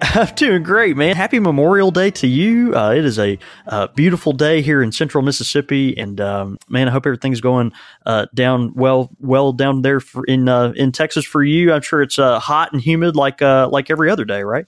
[0.14, 1.14] I'm doing great, man.
[1.14, 2.74] Happy Memorial Day to you.
[2.74, 6.90] Uh, it is a uh, beautiful day here in Central Mississippi, and um, man, I
[6.90, 7.72] hope everything's going
[8.06, 11.72] uh, down well, well down there in uh, in Texas for you.
[11.72, 14.66] I'm sure it's uh, hot and humid like uh, like every other day, right?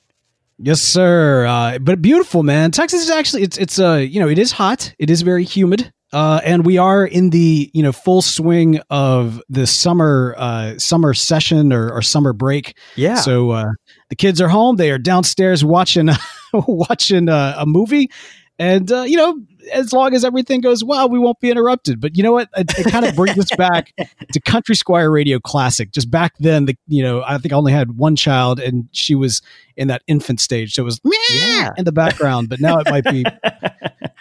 [0.58, 1.78] Yes, sir.
[1.80, 2.70] but beautiful, man.
[2.70, 4.94] Texas is actually it's it's uh you know it is hot.
[4.98, 5.92] It is very humid.
[6.12, 11.14] Uh, and we are in the you know full swing of the summer uh, summer
[11.14, 12.76] session or, or summer break.
[12.96, 13.14] Yeah.
[13.14, 13.70] So uh,
[14.10, 14.76] the kids are home.
[14.76, 16.10] They are downstairs watching
[16.52, 18.10] watching uh, a movie,
[18.58, 19.40] and uh, you know
[19.72, 22.00] as long as everything goes well, we won't be interrupted.
[22.00, 22.48] But you know what?
[22.56, 23.94] It, it kind of brings us back
[24.32, 25.90] to Country Squire Radio Classic.
[25.92, 29.14] Just back then, the you know I think I only had one child, and she
[29.14, 29.42] was
[29.76, 31.70] in that infant stage, so it was yeah.
[31.76, 32.48] in the background.
[32.48, 33.24] But now it might be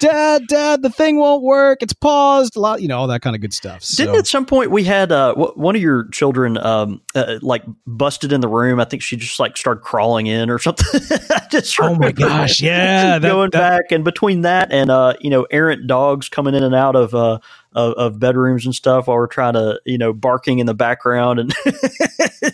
[0.01, 1.83] Dad, Dad, the thing won't work.
[1.83, 2.55] It's paused.
[2.55, 3.83] A lot, you know, all that kind of good stuff.
[3.83, 4.03] So.
[4.03, 8.33] Didn't at some point we had uh, one of your children um, uh, like busted
[8.33, 8.79] in the room?
[8.79, 11.01] I think she just like started crawling in or something.
[11.51, 15.29] just oh my gosh, yeah, that, going that, back and between that and uh, you
[15.29, 17.37] know errant dogs coming in and out of uh,
[17.73, 21.39] of, of, bedrooms and stuff while we're trying to, you know, barking in the background
[21.39, 21.53] and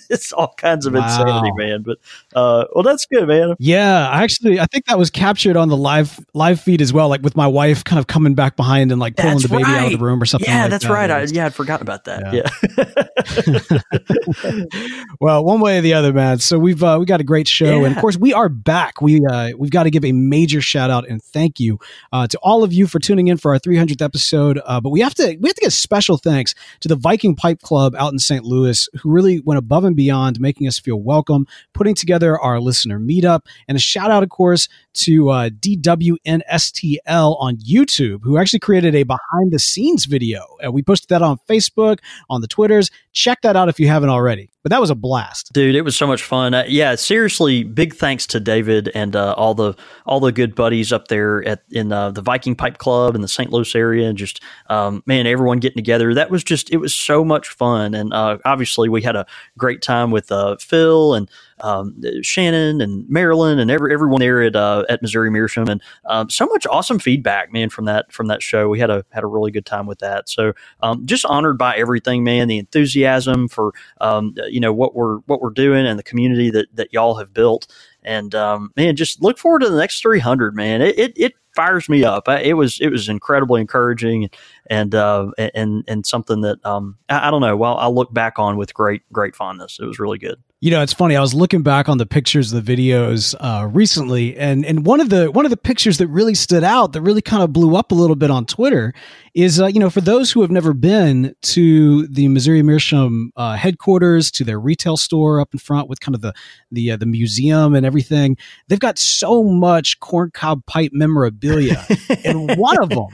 [0.09, 1.03] it's all kinds of wow.
[1.03, 1.81] insanity, man.
[1.81, 1.97] But
[2.35, 3.55] uh, well, that's good, man.
[3.59, 7.21] Yeah, actually, I think that was captured on the live live feed as well, like
[7.21, 9.79] with my wife kind of coming back behind and like pulling that's the baby right.
[9.79, 10.49] out of the room or something.
[10.49, 10.93] Yeah, like that's that.
[10.93, 11.09] right.
[11.09, 12.33] I, yeah, I'd forgotten about that.
[12.33, 12.47] Yeah.
[12.77, 14.63] yeah.
[15.19, 16.39] well, one way or the other, man.
[16.39, 17.87] So we've uh, we got a great show, yeah.
[17.87, 19.01] and of course we are back.
[19.01, 21.79] We uh, we've got to give a major shout out and thank you
[22.11, 24.59] uh, to all of you for tuning in for our 300th episode.
[24.65, 27.61] Uh, but we have to we have to give special thanks to the Viking Pipe
[27.61, 28.43] Club out in St.
[28.43, 32.99] Louis, who really went above and beyond, making us feel welcome, putting together our listener
[32.99, 38.95] meetup, and a shout out, of course, to uh, DWNSTL on YouTube, who actually created
[38.95, 40.43] a behind the scenes video.
[40.61, 41.99] And we posted that on Facebook,
[42.29, 42.89] on the Twitters.
[43.13, 44.49] Check that out if you haven't already.
[44.67, 45.75] But that was a blast, dude.
[45.75, 46.53] It was so much fun.
[46.53, 50.91] Uh, yeah, seriously, big thanks to David and uh, all the all the good buddies
[50.91, 53.49] up there at in uh, the Viking Pipe Club in the St.
[53.49, 56.13] Louis area, and just um, man, everyone getting together.
[56.13, 59.25] That was just it was so much fun, and uh, obviously we had a
[59.57, 61.31] great time with uh, Phil and
[61.61, 66.29] um, Shannon and Marilyn and every, everyone there at uh, at Missouri Meerschaum, and um,
[66.29, 68.69] so much awesome feedback, man, from that from that show.
[68.69, 70.29] We had a had a really good time with that.
[70.29, 72.47] So um, just honored by everything, man.
[72.47, 76.67] The enthusiasm for um, you know what we're what we're doing and the community that
[76.75, 77.67] that y'all have built.
[78.03, 80.81] And um, man, just look forward to the next 300, man.
[80.81, 82.29] It it, it fires me up.
[82.29, 84.29] It was it was incredibly encouraging
[84.67, 87.57] and uh, and and something that um, I, I, don't know.
[87.57, 89.79] Well, I'll look back on with great great fondness.
[89.81, 90.41] It was really good.
[90.59, 91.15] You know, it's funny.
[91.15, 95.09] I was looking back on the pictures, the videos uh, recently, and and one of
[95.09, 97.91] the one of the pictures that really stood out, that really kind of blew up
[97.91, 98.91] a little bit on Twitter,
[99.35, 103.55] is uh, you know for those who have never been to the Missouri Meerschaum uh,
[103.55, 106.33] headquarters, to their retail store up in front with kind of the
[106.71, 108.35] the uh, the museum and everything,
[108.67, 111.85] they've got so much corncob pipe memorabilia,
[112.25, 113.09] and one of them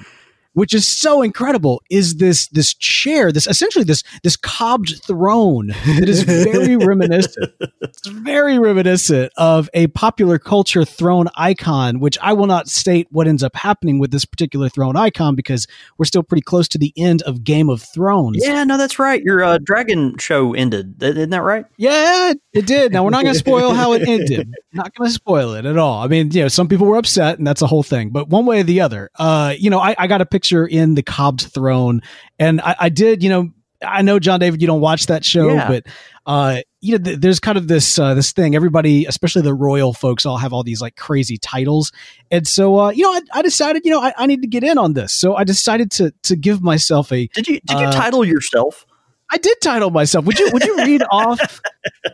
[0.53, 6.08] which is so incredible, is this this chair, this essentially this this cobbed throne that
[6.08, 7.52] is very reminiscent.
[7.81, 13.28] It's very reminiscent of a popular culture throne icon, which I will not state what
[13.28, 16.94] ends up happening with this particular throne icon because we're still pretty close to the
[16.97, 18.38] end of Game of Thrones.
[18.40, 19.22] Yeah, no, that's right.
[19.24, 21.66] Your uh, dragon show ended, isn't that right?
[21.78, 22.94] Yeah, it did.
[22.94, 24.53] Now we're not going to spoil how it ended.
[24.72, 26.03] Not going to spoil it at all.
[26.03, 28.09] I mean, you know, some people were upset, and that's a whole thing.
[28.09, 30.66] But one way or the other, uh, you know, I, I got to picture picture
[30.66, 32.02] in the cobbed throne.
[32.38, 35.54] And I, I did, you know, I know John David, you don't watch that show,
[35.54, 35.68] yeah.
[35.68, 35.84] but
[36.26, 38.56] uh, you know, th- there's kind of this uh, this thing.
[38.56, 41.92] Everybody, especially the royal folks, all have all these like crazy titles,
[42.31, 44.64] and so uh, you know, I, I decided, you know, I, I, need to get
[44.64, 45.12] in on this.
[45.12, 47.28] So I decided to to give myself a.
[47.34, 48.86] Did you did you uh, title yourself?
[49.31, 50.25] I did title myself.
[50.25, 51.62] Would you would you read off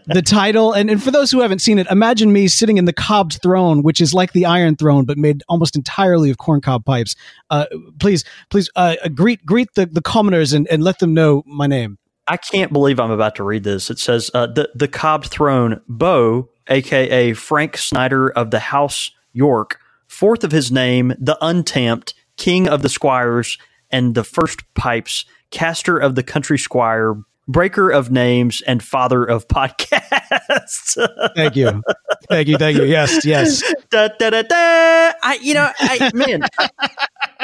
[0.05, 0.73] the title?
[0.73, 3.83] And and for those who haven't seen it, imagine me sitting in the cobbed throne,
[3.83, 7.15] which is like the Iron Throne, but made almost entirely of corncob pipes.
[7.49, 7.65] Uh,
[7.99, 11.97] please, please uh, greet greet the, the commoners and, and let them know my name.
[12.27, 13.89] I can't believe I'm about to read this.
[13.89, 19.79] It says uh, the the cobbed throne, Beau, aka Frank Snyder of the House York,
[20.07, 23.57] fourth of his name, the Untamped, King of the Squires,
[23.89, 27.15] and the First Pipes caster of the country squire,
[27.47, 31.07] breaker of names, and father of podcasts.
[31.35, 31.81] thank you.
[32.29, 32.57] Thank you.
[32.57, 32.83] Thank you.
[32.83, 33.25] Yes.
[33.25, 33.61] Yes.
[33.89, 35.13] Da, da, da, da.
[35.21, 36.41] I, you know, I, man,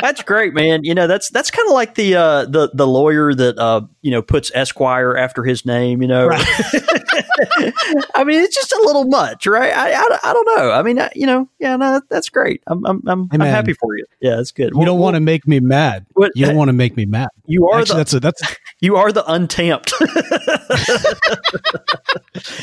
[0.02, 0.84] that's great, man.
[0.84, 4.12] You know, that's that's kind of like the uh, the the lawyer that uh, you
[4.12, 6.02] know puts Esquire after his name.
[6.02, 6.42] You know, right.
[8.16, 9.72] I mean, it's just a little much, right?
[9.76, 10.72] I, I, I don't know.
[10.72, 12.62] I mean, I, you know, yeah, no, that's great.
[12.68, 14.06] I'm I'm I'm, hey, I'm happy for you.
[14.22, 14.72] Yeah, that's good.
[14.72, 16.06] You well, don't want to make me mad.
[16.14, 17.30] What, you don't want to make me mad.
[17.46, 19.94] You are Actually, the, that's a, that's you are the untamped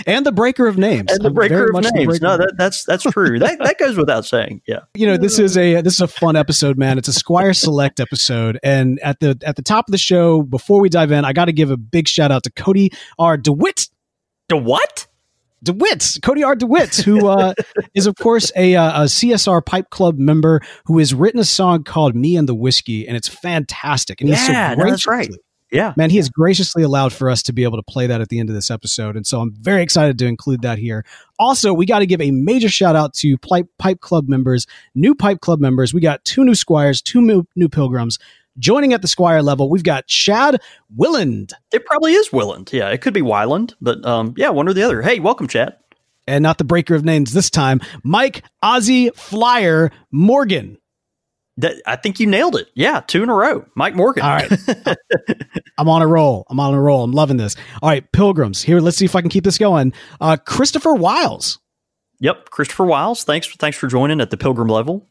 [0.07, 2.07] and the breaker of names and the breaker of names.
[2.07, 2.25] Breaker.
[2.25, 3.39] No, that, that's that's true.
[3.39, 4.61] that that goes without saying.
[4.67, 6.99] Yeah, you know, this is a this is a fun episode, man.
[6.99, 10.81] It's a Squire Select episode, and at the at the top of the show, before
[10.81, 13.37] we dive in, I got to give a big shout out to Cody R.
[13.37, 13.87] DeWitt.
[14.49, 15.07] To what?
[15.63, 16.57] DeWitt, Cody R.
[16.57, 17.55] DeWitt, who uh,
[17.95, 21.85] is of course a, uh, a, CSR Pipe Club member who has written a song
[21.85, 24.21] called "Me and the Whiskey," and it's fantastic.
[24.21, 24.47] And yeah, he's
[24.79, 25.31] so no, that's right.
[25.73, 25.95] Yeah.
[25.97, 28.39] Man, he has graciously allowed for us to be able to play that at the
[28.39, 29.17] end of this episode.
[29.17, 31.05] And so I'm very excited to include that here.
[31.39, 35.15] Also, we got to give a major shout out to Pipe, Pipe Club members, new
[35.15, 35.95] Pipe Club members.
[35.95, 38.19] We got two new Squires, two new, new Pilgrims.
[38.59, 40.61] Joining at the Squire level, we've got Chad
[40.95, 41.53] Willand.
[41.73, 42.71] It probably is Willand.
[42.71, 45.01] Yeah, it could be Wyland, but um, yeah, one or the other.
[45.01, 45.79] Hey, welcome, Chad.
[46.27, 50.77] And not the breaker of names this time, Mike Ozzy Flyer Morgan.
[51.59, 52.69] That, I think you nailed it.
[52.75, 53.67] Yeah, two in a row.
[53.75, 54.25] Mike Morgan.
[54.25, 54.51] All right.
[55.79, 56.47] I'm on a roll.
[56.49, 57.05] I'm on a roll.
[57.05, 57.57] I'm loving this.
[57.83, 58.63] All right, Pilgrims.
[58.63, 59.93] Here, let's see if I can keep this going.
[60.21, 61.59] Uh, Christopher Wiles.
[62.21, 63.25] Yep, Christopher Wiles.
[63.25, 65.07] Thanks, thanks for joining at the Pilgrim level.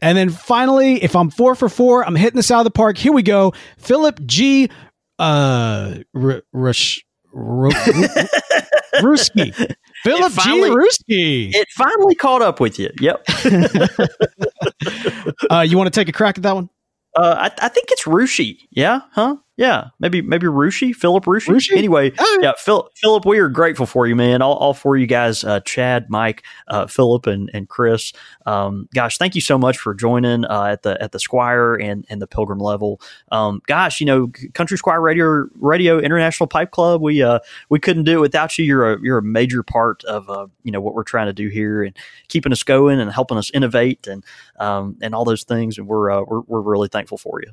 [0.00, 2.96] And then finally, if I'm four for four, I'm hitting this out of the park.
[2.98, 3.52] Here we go.
[3.78, 4.70] Philip G.
[5.18, 7.04] Uh, R- Rush.
[7.34, 9.74] Ruski.
[10.02, 10.74] Philip finally, G.
[10.74, 11.50] Ruski.
[11.54, 12.90] It finally caught up with you.
[13.00, 13.24] Yep.
[15.50, 16.70] uh, you want to take a crack at that one?
[17.16, 18.58] Uh, I, I, think it's Rushi.
[18.70, 19.36] Yeah, huh?
[19.58, 21.48] Yeah, maybe maybe Rushi, Philip Rushi.
[21.48, 21.76] Rushi?
[21.76, 22.40] Anyway, oh.
[22.42, 24.40] yeah, Phil, Philip, we are grateful for you, man.
[24.40, 28.14] All, all four of you guys, uh, Chad, Mike, uh, Philip, and and Chris.
[28.46, 32.06] Um, gosh, thank you so much for joining uh, at the at the Squire and
[32.08, 32.98] and the Pilgrim level.
[33.30, 37.02] Um, gosh, you know, Country Squire Radio Radio International Pipe Club.
[37.02, 38.64] We uh we couldn't do it without you.
[38.64, 41.48] You're a you're a major part of uh you know what we're trying to do
[41.48, 41.94] here and
[42.28, 44.24] keeping us going and helping us innovate and
[44.58, 45.76] um and all those things.
[45.76, 47.52] And we're uh, we're we're really thankful for you.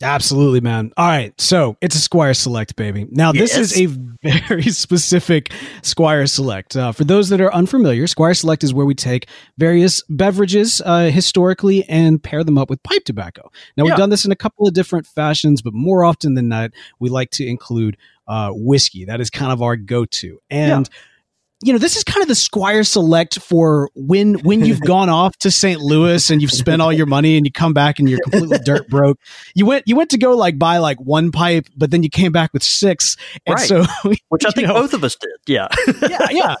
[0.00, 0.92] Absolutely, man.
[0.96, 1.38] All right.
[1.40, 3.06] So it's a Squire Select, baby.
[3.10, 3.72] Now, this yes.
[3.72, 3.86] is a
[4.22, 5.52] very specific
[5.82, 6.76] Squire Select.
[6.76, 9.26] Uh, for those that are unfamiliar, Squire Select is where we take
[9.58, 13.50] various beverages uh, historically and pair them up with pipe tobacco.
[13.76, 16.70] Now, we've done this in a couple of different fashions, but more often than not,
[17.00, 17.96] we like to include
[18.28, 19.04] uh, whiskey.
[19.04, 20.40] That is kind of our go to.
[20.48, 20.98] And yeah
[21.60, 25.36] you know, this is kind of the Squire Select for when when you've gone off
[25.38, 25.80] to St.
[25.80, 28.88] Louis and you've spent all your money and you come back and you're completely dirt
[28.90, 29.18] broke.
[29.54, 32.30] You went you went to go like buy like one pipe, but then you came
[32.30, 33.16] back with six.
[33.44, 33.68] And right.
[33.68, 33.84] so
[34.28, 35.30] which I think know, both of us did.
[35.46, 35.68] Yeah.
[36.08, 36.54] yeah, yeah.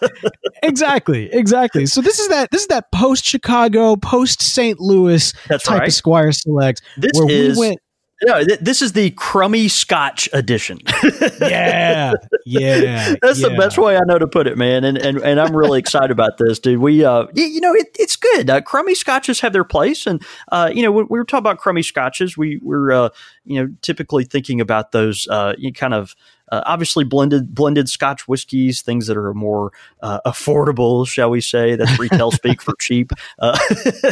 [0.64, 1.32] Exactly.
[1.32, 1.86] Exactly.
[1.86, 4.80] So this is that this is that post Chicago, post St.
[4.80, 5.88] Louis That's type right.
[5.88, 7.80] of Squire Select this where is, we went
[8.24, 10.78] no, th- this is the crummy Scotch edition.
[11.40, 13.48] yeah, yeah, that's yeah.
[13.48, 14.84] the best way I know to put it, man.
[14.84, 16.80] And and, and I'm really excited about this, dude.
[16.80, 18.50] We, uh, you know, it, it's good.
[18.50, 21.58] Uh, crummy Scotches have their place, and uh, you know, when we were talking about
[21.58, 23.08] crummy Scotches, we were, uh,
[23.44, 26.16] you know, typically thinking about those, uh, you kind of
[26.50, 29.72] uh, obviously, blended blended Scotch whiskies, things that are more
[30.02, 31.76] uh, affordable, shall we say?
[31.76, 33.12] That's retail speak for cheap.
[33.38, 33.58] Uh,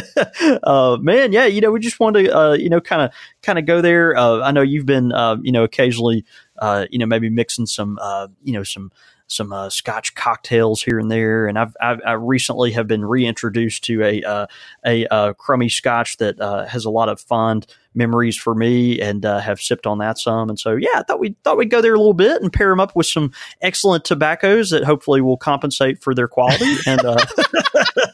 [0.63, 3.11] uh, man, yeah, you know, we just want to, uh, you know, kind of
[3.41, 4.15] kind of go there.
[4.15, 6.25] Uh, I know you've been, you know, occasionally,
[6.89, 7.99] you know, maybe mixing some,
[8.43, 8.91] you know, some
[9.27, 13.83] some uh, Scotch cocktails here and there, and I've, I've I recently have been reintroduced
[13.85, 14.47] to a uh,
[14.85, 16.39] a uh, crummy Scotch that
[16.69, 17.67] has a lot of fond
[17.97, 20.49] memories for me and uh, have sipped on that some.
[20.49, 22.69] And so, yeah, I thought we thought we'd go there a little bit and pair
[22.69, 26.65] them up with some excellent tobaccos that hopefully will compensate for their quality.
[26.87, 27.15] And uh,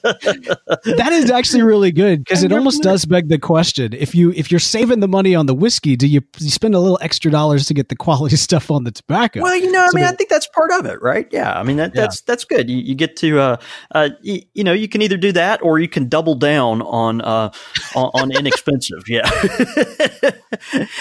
[0.03, 4.51] that is actually really good because it almost does beg the question: if you if
[4.51, 7.67] you're saving the money on the whiskey, do you, you spend a little extra dollars
[7.67, 9.41] to get the quality stuff on the tobacco?
[9.41, 11.27] Well, you know, I mean, I think that's part of it, right?
[11.31, 12.69] Yeah, I mean that, that's that's good.
[12.69, 13.57] You, you get to uh,
[13.93, 17.21] uh you, you, know you can either do that or you can double down on
[17.21, 17.51] uh
[17.95, 19.03] on, on inexpensive.
[19.07, 19.29] Yeah.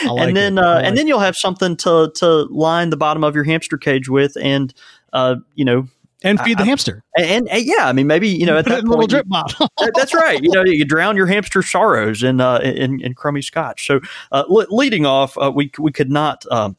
[0.06, 3.24] like and then uh, like and then you'll have something to to line the bottom
[3.24, 4.72] of your hamster cage with, and
[5.12, 5.86] uh, you know,
[6.22, 7.02] and feed the I, hamster.
[7.18, 9.68] And, and, yeah, I mean, maybe you know at that point, little drip bottle.
[9.94, 10.42] that's right.
[10.42, 13.86] You know, you drown your hamster sorrows in uh, in, in crummy scotch.
[13.86, 14.00] So,
[14.30, 16.76] uh, le- leading off, uh, we we could not um,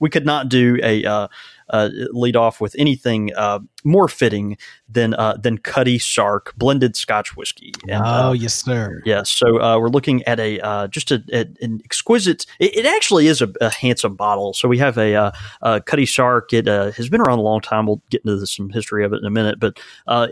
[0.00, 1.28] we could not do a
[1.70, 4.56] uh, uh, lead off with anything uh, more fitting
[4.88, 7.72] than uh, than Cutty Sark blended Scotch whiskey.
[7.88, 9.02] And, oh yes, sir.
[9.04, 9.30] Yes.
[9.30, 12.46] So we're looking at a just a, a, an exquisite.
[12.58, 14.54] It, it actually is a, a, handsome bottle.
[14.54, 16.52] So we have a, a Cutty Sark.
[16.52, 17.86] It has been around a long time.
[17.86, 19.58] We'll get into some history of it in a minute.
[19.60, 19.78] But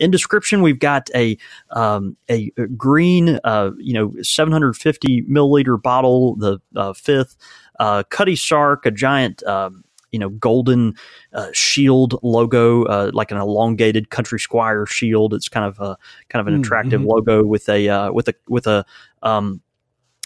[0.01, 1.37] in description, we've got a
[1.71, 3.39] um, a green,
[3.79, 6.61] you know, 750 milliliter bottle, the
[6.95, 7.37] fifth
[7.83, 9.43] uh, Cutty Sark, a giant.
[9.45, 9.82] Um,
[10.13, 10.95] you know, golden
[11.33, 15.35] uh, shield logo, uh, like an elongated country squire shield.
[15.35, 15.97] It's kind of a
[16.29, 17.11] kind of an mm, attractive mm-hmm.
[17.11, 18.85] logo with a uh, with a with a
[19.23, 19.61] um,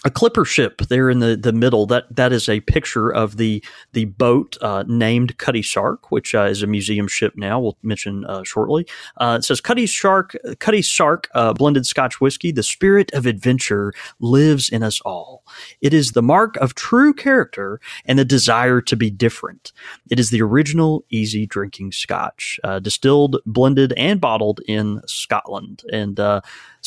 [0.05, 1.87] a clipper ship there in the, the middle.
[1.87, 3.63] That that is a picture of the
[3.93, 7.59] the boat uh, named Cutty Sark, which uh, is a museum ship now.
[7.59, 8.87] We'll mention uh, shortly.
[9.17, 12.51] Uh, it says Cutty Sark, Cutty Sark uh, blended Scotch whiskey.
[12.51, 15.43] The spirit of adventure lives in us all.
[15.81, 19.71] It is the mark of true character and the desire to be different.
[20.11, 25.83] It is the original easy drinking Scotch, uh, distilled, blended, and bottled in Scotland.
[25.91, 26.19] And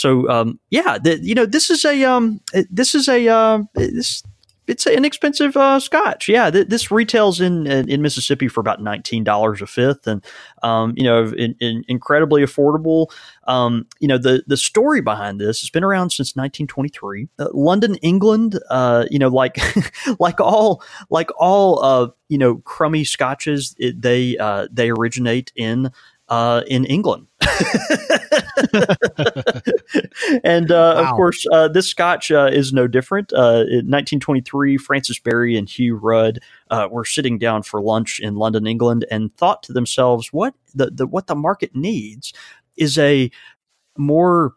[0.00, 2.40] so um, yeah, the, you know this is a um,
[2.70, 4.22] this is a uh, this
[4.66, 6.28] it's an inexpensive uh, Scotch.
[6.28, 10.24] Yeah, th- this retails in, in Mississippi for about nineteen dollars a fifth, and
[10.62, 13.08] um, you know, in, in incredibly affordable.
[13.46, 17.28] Um, you know, the the story behind this has been around since 1923.
[17.38, 18.58] Uh, London, England.
[18.70, 19.58] Uh, you know, like
[20.18, 25.90] like all like all uh, you know crummy scotches, it, they uh, they originate in
[26.30, 27.26] uh, in England.
[30.44, 31.10] And uh, wow.
[31.10, 33.32] of course, uh, this Scotch uh, is no different.
[33.32, 36.38] Uh, in 1923, Francis Berry and Hugh Rudd
[36.70, 40.90] uh, were sitting down for lunch in London, England, and thought to themselves, "What the,
[40.90, 42.32] the what the market needs
[42.76, 43.30] is a
[43.96, 44.54] more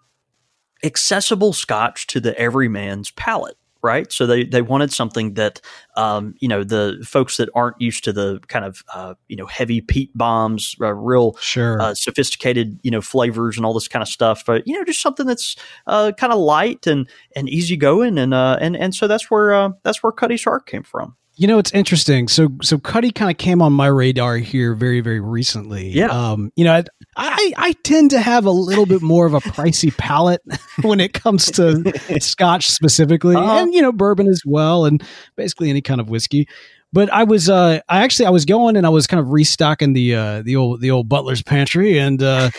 [0.84, 4.12] accessible Scotch to the everyman's palate." Right?
[4.12, 5.60] So they they wanted something that
[5.98, 9.46] um, you know the folks that aren't used to the kind of uh, you know
[9.46, 11.82] heavy peat bombs, uh, real sure.
[11.82, 14.46] uh, sophisticated you know flavors and all this kind of stuff.
[14.46, 18.58] But you know, just something that's uh, kind of light and and easygoing, and uh,
[18.62, 21.16] and and so that's where uh, that's where Cutty Sark came from.
[21.36, 22.28] You know, it's interesting.
[22.28, 25.90] So, so Cutty kind of came on my radar here very, very recently.
[25.90, 26.08] Yeah.
[26.08, 26.84] Um, you know, I,
[27.18, 30.42] I, I tend to have a little bit more of a pricey palate
[30.84, 33.64] when it comes to Scotch specifically, uh-huh.
[33.64, 35.04] and you know, bourbon as well, and
[35.36, 36.48] basically any kind of whiskey.
[36.92, 39.94] But I was, uh, I actually, I was going and I was kind of restocking
[39.94, 42.52] the, uh, the old, the old butler's pantry, and, uh,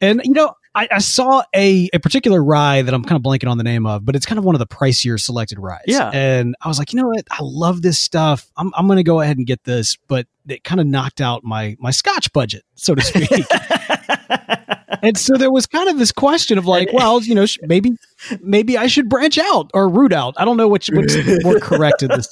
[0.00, 3.50] and you know, I, I, saw a, a particular rye that I'm kind of blanking
[3.50, 5.84] on the name of, but it's kind of one of the pricier selected ryes.
[5.86, 6.10] Yeah.
[6.12, 7.26] And I was like, you know what?
[7.30, 8.50] I love this stuff.
[8.56, 11.44] I'm, I'm going to go ahead and get this, but it kind of knocked out
[11.44, 13.30] my, my scotch budget, so to speak.
[15.02, 17.96] and so there was kind of this question of like, well, you know, maybe
[18.40, 20.34] maybe I should branch out or root out.
[20.36, 22.28] I don't know which what's more correct in this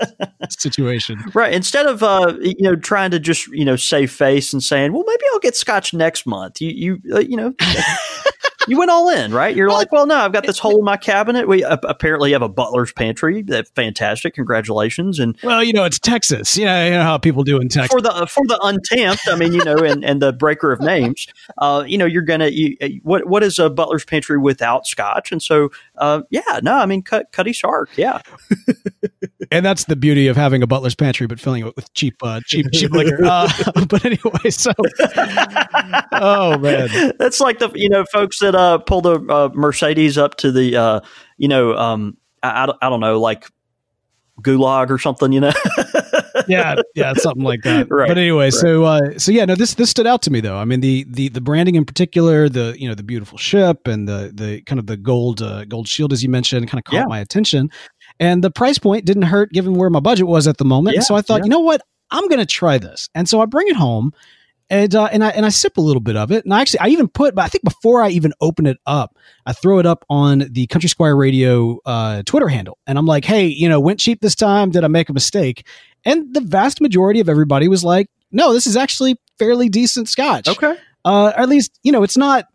[0.49, 1.23] situation.
[1.35, 1.53] Right.
[1.53, 5.05] Instead of uh, you know trying to just you know save face and saying, well,
[5.07, 6.61] maybe I'll get scotch next month.
[6.61, 7.55] You you uh, you know
[8.67, 9.55] you went all in, right?
[9.55, 11.47] You're like, well, no, I've got this hole in my cabinet.
[11.47, 13.43] We uh, apparently have a butler's pantry.
[13.43, 14.35] That's fantastic.
[14.35, 15.19] Congratulations.
[15.19, 16.57] And well, you know, it's Texas.
[16.57, 19.29] Yeah, you know how people do in Texas for the for the untamped.
[19.29, 21.27] I mean, you know, and, and the breaker of names.
[21.59, 25.33] Uh, you know, you're gonna you, uh, what what is a butler's pantry without scotch?
[25.33, 28.21] And so, uh, yeah, no, I mean, cut, Cutty Sark, yeah.
[29.51, 32.41] and that's the beauty of having a butler's pantry, but filling it with cheap, uh,
[32.45, 33.17] cheap, cheap liquor.
[33.27, 33.49] Uh,
[33.89, 34.73] but anyway, so
[36.13, 40.37] oh man, that's like the you know folks that uh, pull the uh, Mercedes up
[40.37, 41.01] to the uh,
[41.39, 43.47] you know um, I, I don't know like
[44.43, 45.53] gulag or something, you know.
[46.49, 47.89] yeah, yeah, something like that.
[47.97, 48.09] Right.
[48.09, 48.53] But anyway, right.
[48.53, 50.57] so uh, so yeah, no, this this stood out to me though.
[50.57, 54.09] I mean, the the the branding in particular, the you know the beautiful ship and
[54.09, 56.97] the the kind of the gold uh, gold shield as you mentioned, kind of caught
[56.97, 57.07] yeah.
[57.07, 57.71] my attention.
[58.19, 60.97] And the price point didn't hurt given where my budget was at the moment.
[60.97, 61.45] Yeah, so I thought, yeah.
[61.45, 63.09] you know what, I'm going to try this.
[63.15, 64.13] And so I bring it home
[64.71, 66.45] and uh, and I and I sip a little bit of it.
[66.45, 69.17] And I actually I even put, but I think before I even open it up,
[69.47, 73.25] I throw it up on the Country Squire Radio uh, Twitter handle, and I'm like,
[73.25, 74.71] hey, you know, went cheap this time.
[74.71, 75.67] Did I make a mistake?
[76.07, 80.49] And the vast majority of everybody was like, no, this is actually fairly decent Scotch.
[80.49, 80.77] Okay.
[81.05, 82.47] Uh, or at least you know it's not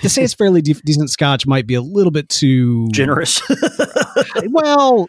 [0.00, 3.42] to say it's fairly de- decent Scotch might be a little bit too generous.
[4.46, 5.08] well,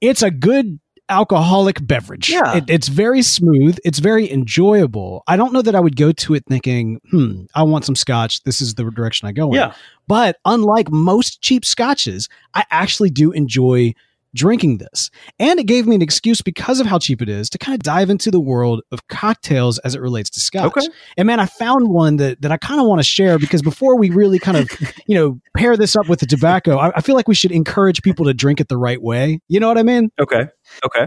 [0.00, 2.28] it's a good alcoholic beverage.
[2.28, 2.56] Yeah.
[2.56, 3.78] It, it's very smooth.
[3.84, 5.22] It's very enjoyable.
[5.26, 8.42] I don't know that I would go to it thinking, hmm, I want some scotch.
[8.42, 9.54] This is the direction I go in.
[9.54, 9.72] Yeah.
[10.06, 13.94] But unlike most cheap scotches, I actually do enjoy
[14.34, 15.10] drinking this.
[15.38, 17.82] And it gave me an excuse because of how cheap it is to kind of
[17.82, 20.76] dive into the world of cocktails as it relates to scotch.
[20.76, 20.86] Okay.
[21.16, 23.98] And man, I found one that, that I kind of want to share because before
[23.98, 24.68] we really kind of,
[25.06, 28.02] you know, pair this up with the tobacco, I, I feel like we should encourage
[28.02, 29.40] people to drink it the right way.
[29.48, 30.10] You know what I mean?
[30.20, 30.46] Okay.
[30.84, 31.06] Okay.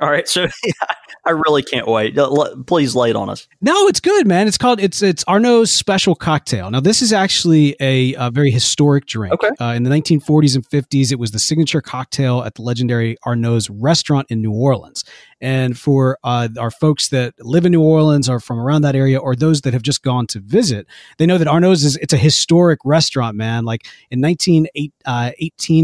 [0.00, 0.46] All right, so
[1.24, 2.18] I really can't wait.
[2.66, 3.46] Please lay it on us.
[3.60, 4.48] No, it's good, man.
[4.48, 6.70] It's called it's it's Arnaud's Special Cocktail.
[6.70, 9.34] Now, this is actually a, a very historic drink.
[9.34, 9.50] Okay.
[9.60, 13.70] Uh, in the 1940s and 50s, it was the signature cocktail at the legendary Arnaud's
[13.70, 15.04] restaurant in New Orleans.
[15.42, 19.18] And for uh, our folks that live in New Orleans or from around that area,
[19.18, 20.86] or those that have just gone to visit,
[21.18, 23.64] they know that Arnaud's is it's a historic restaurant, man.
[23.64, 25.32] Like in 1918, uh,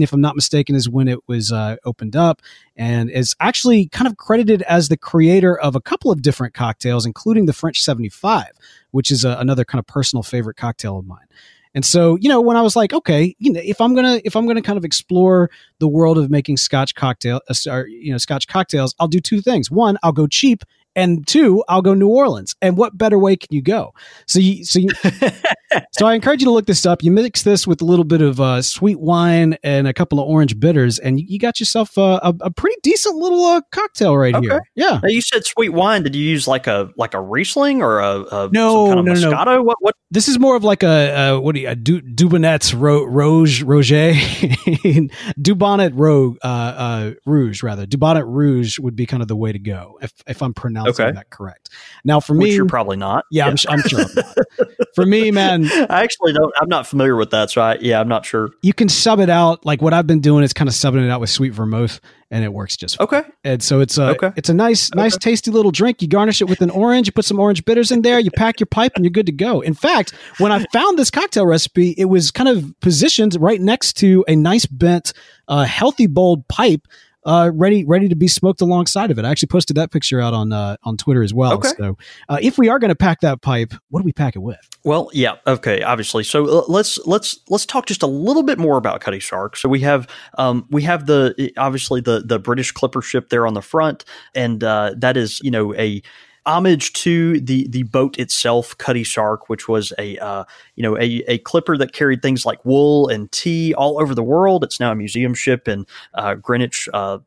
[0.05, 2.41] if I'm not mistaken, is when it was uh, opened up,
[2.77, 7.05] and is actually kind of credited as the creator of a couple of different cocktails,
[7.05, 8.47] including the French 75,
[8.93, 11.27] which is a, another kind of personal favorite cocktail of mine.
[11.75, 14.35] And so, you know, when I was like, okay, you know, if I'm gonna if
[14.37, 18.19] I'm gonna kind of explore the world of making Scotch cocktail, uh, or, you know,
[18.19, 19.71] Scotch cocktails, I'll do two things.
[19.71, 20.65] One, I'll go cheap
[20.99, 22.57] and two, I'll go New Orleans.
[22.61, 23.95] And what better way can you go?
[24.27, 24.89] So you, so you,
[25.93, 27.03] so I encourage you to look this up.
[27.03, 30.29] You mix this with a little bit of uh, sweet wine and a couple of
[30.29, 34.35] orange bitters, and you, got yourself a, a, a, pretty decent little uh, cocktail right
[34.35, 34.49] okay.
[34.49, 34.61] here.
[34.75, 34.99] Yeah.
[35.01, 36.03] Now you said sweet wine.
[36.03, 39.13] Did you use like a like a Riesling or a, a no kind of no
[39.13, 39.45] Moscato?
[39.45, 39.95] no What what?
[40.11, 44.13] This is more of like a, a what do you a du, Dubonet's ro, Roger
[45.41, 49.59] Dubonnet Rouge uh, uh, Rouge rather Dubonnet Rouge would be kind of the way to
[49.61, 51.13] go if if I'm pronouncing okay.
[51.13, 51.71] that correct.
[52.05, 53.25] Now for Which me, you're probably not.
[53.31, 53.55] Yeah, yeah.
[53.69, 54.01] I'm, I'm, sure.
[54.01, 54.69] I'm not.
[54.95, 56.53] for me, man, I actually don't.
[56.61, 58.51] I'm not familiar with that, so I, yeah, I'm not sure.
[58.63, 59.65] You can sub it out.
[59.65, 62.45] Like what I've been doing is kind of subbing it out with sweet vermouth, and
[62.45, 63.05] it works just fine.
[63.05, 63.23] okay.
[63.45, 64.33] And so it's a okay.
[64.37, 65.31] it's a nice nice okay.
[65.31, 66.03] tasty little drink.
[66.03, 67.09] You garnish it with an orange.
[67.09, 68.19] You put some orange bitters in there.
[68.19, 69.61] You pack your pipe, and you're good to go.
[69.61, 73.95] In fact, when I found this cocktail recipe, it was kind of positioned right next
[73.99, 75.13] to a nice bent,
[75.49, 76.87] uh, healthy bowled pipe
[77.29, 79.25] uh, ready ready to be smoked alongside of it.
[79.27, 81.53] I actually posted that picture out on uh, on Twitter as well.
[81.55, 81.73] Okay.
[81.77, 81.99] So
[82.31, 84.59] uh, if we are going to pack that pipe, what do we pack it with?
[84.83, 86.25] Well, yeah, okay, obviously.
[86.25, 89.57] So uh, let's let's let's talk just a little bit more about Cutty Sark.
[89.57, 90.09] So we have
[90.39, 94.65] um, we have the obviously the the British clipper ship there on the front, and
[94.65, 96.03] uh, that is you know a
[96.47, 100.45] homage to the the boat itself, Cutty Sark, which was a uh,
[100.77, 104.23] you know a, a clipper that carried things like wool and tea all over the
[104.23, 104.65] world.
[104.65, 107.19] It's now a museum ship in uh, Greenwich uh,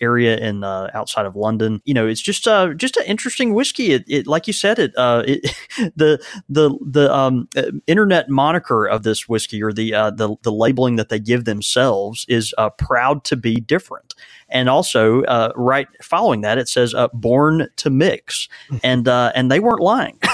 [0.00, 1.80] area in uh, outside of London.
[1.84, 3.92] You know, it's just uh, just an interesting whiskey.
[3.92, 5.54] It, it like you said, it, uh, it
[5.96, 7.48] the the the um,
[7.86, 12.54] internet moniker of this whiskey or the the the labeling that they give themselves is
[12.78, 14.14] proud to be different.
[14.48, 18.48] And also, uh, right following that, it says uh, "born to mix,"
[18.82, 20.18] and uh, and they weren't lying.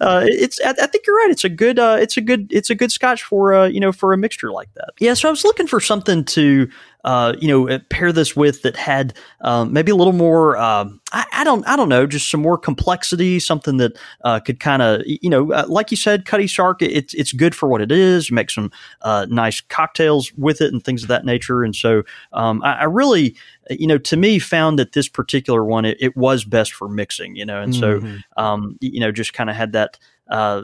[0.00, 1.30] Uh, it's I, I, think you're right.
[1.30, 3.92] It's a good uh, it's a good it's a good Scotch for uh, you know
[3.92, 4.90] for a mixture like that.
[4.98, 5.14] Yeah.
[5.14, 6.68] So I was looking for something to
[7.04, 10.56] uh, you know, uh, pair this with that had um, maybe a little more.
[10.56, 14.60] Um, I, I, don't, I don't know, just some more complexity, something that uh, could
[14.60, 16.82] kind of, you know, uh, like you said, Cutty Sark.
[16.82, 18.28] It's it's good for what it is.
[18.28, 18.70] You make some
[19.02, 21.62] uh, nice cocktails with it and things of that nature.
[21.62, 23.36] And so, um, I, I, really,
[23.70, 27.36] you know, to me, found that this particular one it, it was best for mixing.
[27.36, 28.16] You know, and mm-hmm.
[28.36, 30.62] so, um, you know, just kind of had that uh,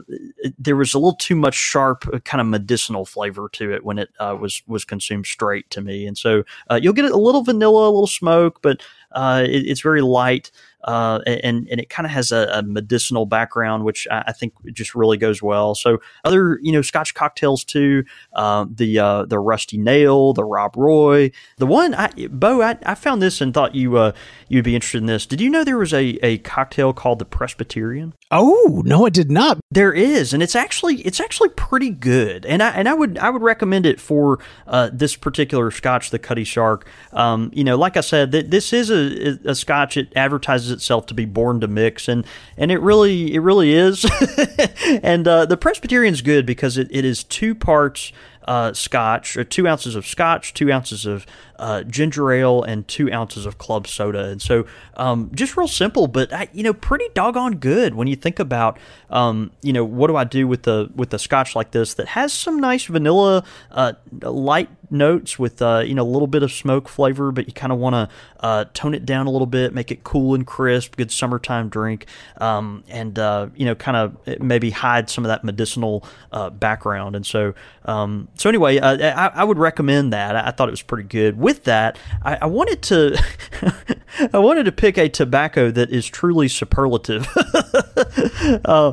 [0.59, 3.98] there was a little too much sharp uh, kind of medicinal flavor to it when
[3.98, 7.42] it uh, was was consumed straight to me, and so uh, you'll get a little
[7.42, 10.50] vanilla, a little smoke, but uh, it, it's very light
[10.85, 14.53] uh, and and it kind of has a, a, medicinal background, which I, I, think
[14.73, 15.75] just really goes well.
[15.75, 20.77] So other you know Scotch cocktails too, uh, the uh, the Rusty Nail, the Rob
[20.77, 24.12] Roy, the one I, Beau, I, I found this and thought you uh,
[24.49, 25.25] you'd be interested in this.
[25.25, 28.12] Did you know there was a, a cocktail called the Presbyterian?
[28.31, 29.61] Oh no, I did not.
[29.70, 33.31] There is, and it's actually it's actually pretty good, and I and I would I
[33.31, 36.87] would recommend it for uh, this particular Scotch, the Cutty Sark.
[37.14, 39.97] Um, you know, like I said, th- this is a, a Scotch.
[39.97, 42.26] It advertises itself to be born to mix, and
[42.58, 44.04] and it really it really is.
[45.02, 48.12] and uh, the Presbyterian's good because it, it is two parts
[48.46, 51.24] uh, scotch, or two ounces of scotch, two ounces of
[51.59, 54.27] uh, ginger ale, and two ounces of club soda.
[54.27, 58.38] And so, um, just real simple, but you know, pretty doggone good when you think
[58.38, 58.79] about,
[59.11, 62.09] um, you know, what do I do with the with the scotch like this that
[62.09, 66.53] has some nice vanilla, uh, light notes with uh, you know a little bit of
[66.53, 68.09] smoke flavor, but you kind of want to
[68.40, 72.07] uh, tone it down a little bit, make it cool and crisp, good summertime drink,
[72.38, 77.17] um, and uh, you know kind of maybe hide some of that medicinal uh, background.
[77.17, 80.37] And so um, so anyway, uh, I, I, would recommend that.
[80.37, 81.37] I, I, thought it was pretty good.
[81.44, 83.22] With that, I, I wanted to
[84.33, 87.28] I wanted to pick a tobacco that is truly superlative.
[88.64, 88.92] Uh,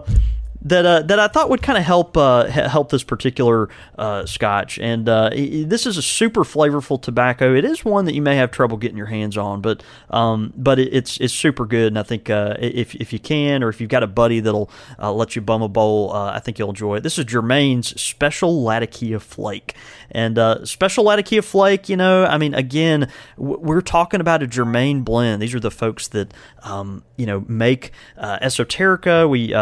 [0.63, 4.77] that uh, that I thought would kind of help uh, help this particular uh, Scotch.
[4.79, 7.55] And uh, this is a super flavorful tobacco.
[7.55, 10.77] It is one that you may have trouble getting your hands on, but um, but
[10.77, 11.87] it, it's it's super good.
[11.87, 14.69] And I think uh, if if you can, or if you've got a buddy that'll
[14.99, 17.03] uh, let you bum a bowl, I think you'll enjoy it.
[17.03, 19.75] This is Germain's Special Latakia Flake,
[20.11, 21.89] and Special Latakia Flake.
[21.89, 25.41] You know, I mean, again, we're talking about a Germain blend.
[25.41, 29.27] These are the folks that um, you know make esoterica.
[29.27, 29.55] We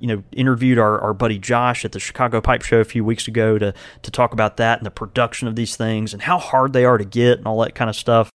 [0.00, 3.28] you know interviewed our, our buddy Josh at the Chicago Pipe Show a few weeks
[3.28, 6.72] ago to to talk about that and the production of these things and how hard
[6.72, 8.30] they are to get and all that kind of stuff.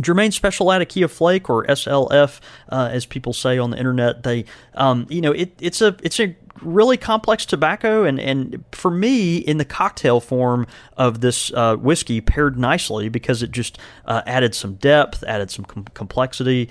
[0.00, 5.06] Germain Special Latakia Flake, or SLF, uh, as people say on the internet, they, um,
[5.08, 9.58] you know, it, it's a it's a really complex tobacco, and and for me, in
[9.58, 14.74] the cocktail form of this uh, whiskey, paired nicely because it just uh, added some
[14.74, 16.68] depth, added some com- complexity.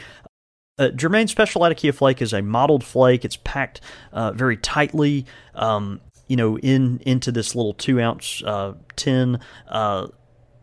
[0.80, 3.24] Uh, Germain Special Latakia Flake is a mottled flake.
[3.24, 3.80] It's packed
[4.12, 9.40] uh, very tightly, um, you know, in into this little two ounce uh, tin.
[9.68, 10.08] Uh,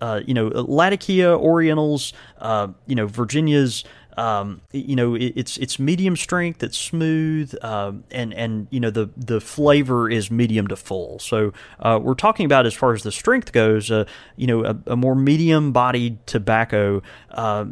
[0.01, 3.85] uh, you know, Latakia Orientals, uh, you know, Virginias.
[4.17, 6.65] Um, you know, it, it's it's medium strength.
[6.65, 11.21] It's smooth, um, and and you know the the flavor is medium to full.
[11.21, 11.53] So
[11.85, 13.89] we're talking about as far as the strength goes.
[13.91, 17.01] you know, a, a more medium bodied tobacco.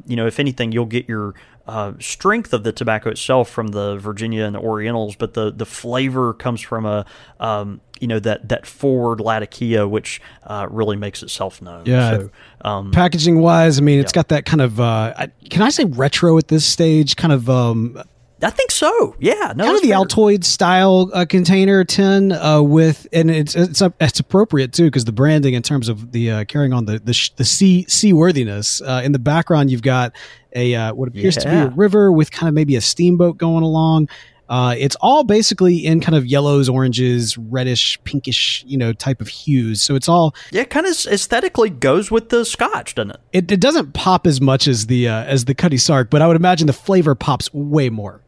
[0.07, 1.35] you know, if anything, you'll get your
[1.69, 5.67] uh, strength of the tobacco itself from the Virginia and the Orientals, but the the
[5.67, 7.05] flavor comes from a
[7.41, 11.85] um, you know that that forward Latakia, which uh, really makes itself known.
[11.85, 12.11] Yeah.
[12.11, 12.31] So,
[12.63, 14.21] um, Packaging wise, I mean, it's yeah.
[14.21, 17.17] got that kind of uh, can I say retro at this stage?
[17.17, 18.03] Kind of um,
[18.43, 19.17] I think so.
[19.19, 19.99] Yeah, no, kind of the fair.
[19.99, 25.13] Altoid style uh, container tin uh, with, and it's it's it's appropriate too because the
[25.13, 28.81] branding in terms of the uh, carrying on the the, sh- the sea seaworthiness.
[28.81, 30.13] Uh, in the background, you've got
[30.55, 31.43] a uh, what appears yeah.
[31.43, 34.09] to be a river with kind of maybe a steamboat going along.
[34.49, 39.29] Uh, it's all basically in kind of yellows, oranges, reddish, pinkish, you know, type of
[39.29, 39.83] hues.
[39.83, 43.21] So it's all yeah, kind of aesthetically goes with the Scotch, doesn't it?
[43.33, 46.27] It, it doesn't pop as much as the uh, as the Cutty Sark, but I
[46.27, 48.23] would imagine the flavor pops way more.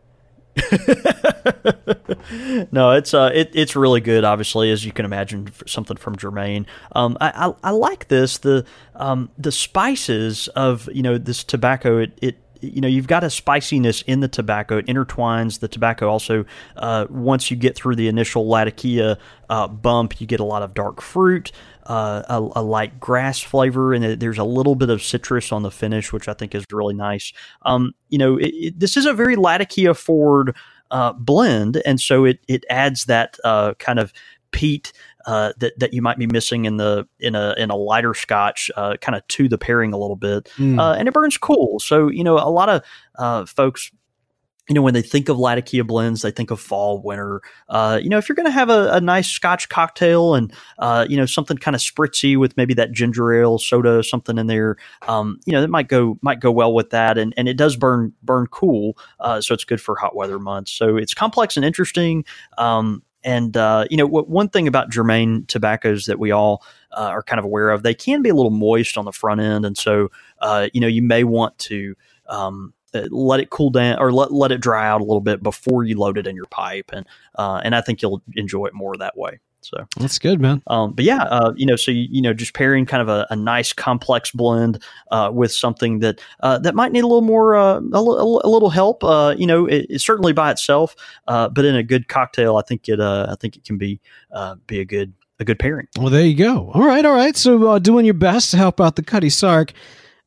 [2.72, 4.24] no, it's uh, it, it's really good.
[4.24, 6.66] Obviously, as you can imagine, something from Germain.
[6.92, 8.64] Um, I, I, I like this the
[8.96, 11.98] um the spices of you know this tobacco.
[11.98, 14.78] It it you know you've got a spiciness in the tobacco.
[14.78, 16.08] It intertwines the tobacco.
[16.08, 16.44] Also,
[16.76, 20.74] uh, once you get through the initial Latakia uh, bump, you get a lot of
[20.74, 21.52] dark fruit
[21.86, 25.70] uh, a, a, light grass flavor, and there's a little bit of citrus on the
[25.70, 27.32] finish, which I think is really nice.
[27.62, 30.56] Um, you know, it, it, this is a very Latakia forward
[30.90, 34.12] uh, blend, and so it it adds that uh, kind of
[34.52, 34.92] peat
[35.26, 38.70] uh, that that you might be missing in the in a in a lighter Scotch,
[38.76, 40.78] uh, kind of to the pairing a little bit, mm.
[40.78, 41.78] uh, and it burns cool.
[41.80, 42.82] So you know, a lot of
[43.16, 43.90] uh, folks
[44.70, 47.42] you know, when they think of Latakia blends, they think of fall, winter.
[47.68, 51.04] Uh, you know, if you're going to have a, a, nice Scotch cocktail and uh,
[51.08, 54.76] you know something kind of spritzy with maybe that ginger ale, soda, something in there,
[55.08, 57.18] um, you know, that might go might go well with that.
[57.18, 60.70] And and it does burn burn cool, uh, so it's good for hot weather months.
[60.70, 62.24] So it's complex and interesting.
[62.56, 67.08] Um, and uh, you know, what, one thing about Germain tobaccos that we all uh,
[67.08, 69.66] are kind of aware of, they can be a little moist on the front end,
[69.66, 71.96] and so uh, you know, you may want to
[72.28, 72.72] um,
[73.10, 75.98] let it cool down or let, let it dry out a little bit before you
[75.98, 79.16] load it in your pipe and uh, and I think you'll enjoy it more that
[79.16, 79.40] way.
[79.62, 80.62] So that's good, man.
[80.68, 83.26] Um, but yeah, uh, you know, so you, you, know, just pairing kind of a,
[83.30, 87.56] a nice complex blend uh, with something that uh, that might need a little more
[87.56, 89.04] uh, a, a, little help.
[89.04, 90.96] Uh, you know, it, it, certainly by itself,
[91.28, 94.00] uh, but in a good cocktail, I think it I think it can be
[94.66, 95.88] be a good a good pairing.
[95.98, 96.70] Well, there you go.
[96.72, 97.36] All right, all right.
[97.36, 99.72] So doing your best to help out the Cutty Sark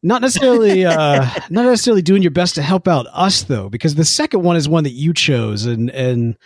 [0.03, 4.05] not necessarily uh not necessarily doing your best to help out us though because the
[4.05, 6.37] second one is one that you chose and and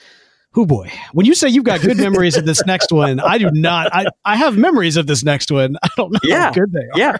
[0.55, 3.49] oh boy when you say you've got good memories of this next one i do
[3.51, 6.71] not i i have memories of this next one i don't know yeah, how good
[6.71, 7.17] they are yeah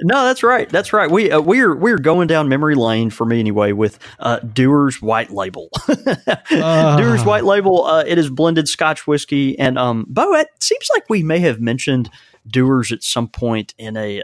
[0.00, 0.68] no, that's right.
[0.68, 1.10] That's right.
[1.10, 5.30] We uh, we're we're going down memory lane for me anyway with uh, Dewar's White
[5.30, 5.70] Label.
[5.88, 6.96] uh.
[6.96, 7.84] Dewar's White Label.
[7.84, 11.60] Uh, it is blended Scotch whiskey, and um, Beau, it seems like we may have
[11.60, 12.10] mentioned
[12.46, 14.22] Dewar's at some point in a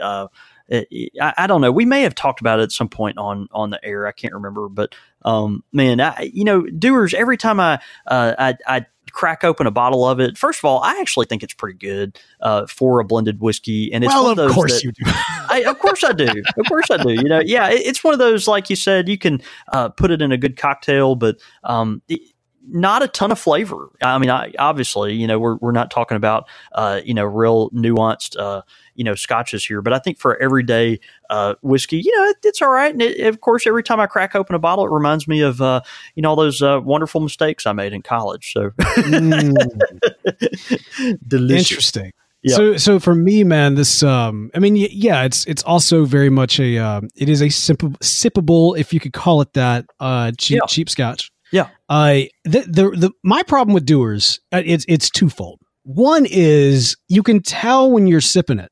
[0.71, 0.81] uh,
[1.21, 1.71] I, I, don't know.
[1.71, 4.07] We may have talked about it at some point on on the air.
[4.07, 7.13] I can't remember, but um, man, I, you know, Dewar's.
[7.13, 10.81] Every time I, uh, I I crack open a bottle of it, first of all,
[10.81, 14.31] I actually think it's pretty good uh, for a blended whiskey, and it's well, one
[14.31, 15.03] of, those of course that, you do.
[15.05, 16.27] I, of course I do.
[16.57, 17.11] Of course I do.
[17.11, 20.11] You know, yeah, it, it's one of those like you said, you can uh, put
[20.11, 22.21] it in a good cocktail, but um, it,
[22.67, 23.89] not a ton of flavor.
[24.01, 27.69] I mean, I, obviously, you know, we're we're not talking about uh, you know real
[27.71, 28.61] nuanced uh,
[28.95, 30.99] you know scotches here, but I think for everyday
[31.29, 32.91] uh, whiskey, you know, it, it's all right.
[32.91, 35.61] And it, of course, every time I crack open a bottle, it reminds me of
[35.61, 35.81] uh,
[36.15, 38.51] you know all those uh, wonderful mistakes I made in college.
[38.53, 39.53] So mm.
[41.27, 41.71] delicious.
[41.71, 42.11] Interesting.
[42.45, 42.55] Yep.
[42.57, 46.59] So, so for me, man, this, um, I mean, yeah, it's, it's also very much
[46.59, 50.59] a, um, it is a sippable, sippable, if you could call it that, uh, cheap,
[50.61, 50.67] yeah.
[50.67, 51.31] cheap scotch.
[51.87, 55.59] Uh, the, the, the, my problem with Dewar's, uh, it's, it's twofold.
[55.83, 58.71] One is you can tell when you're sipping it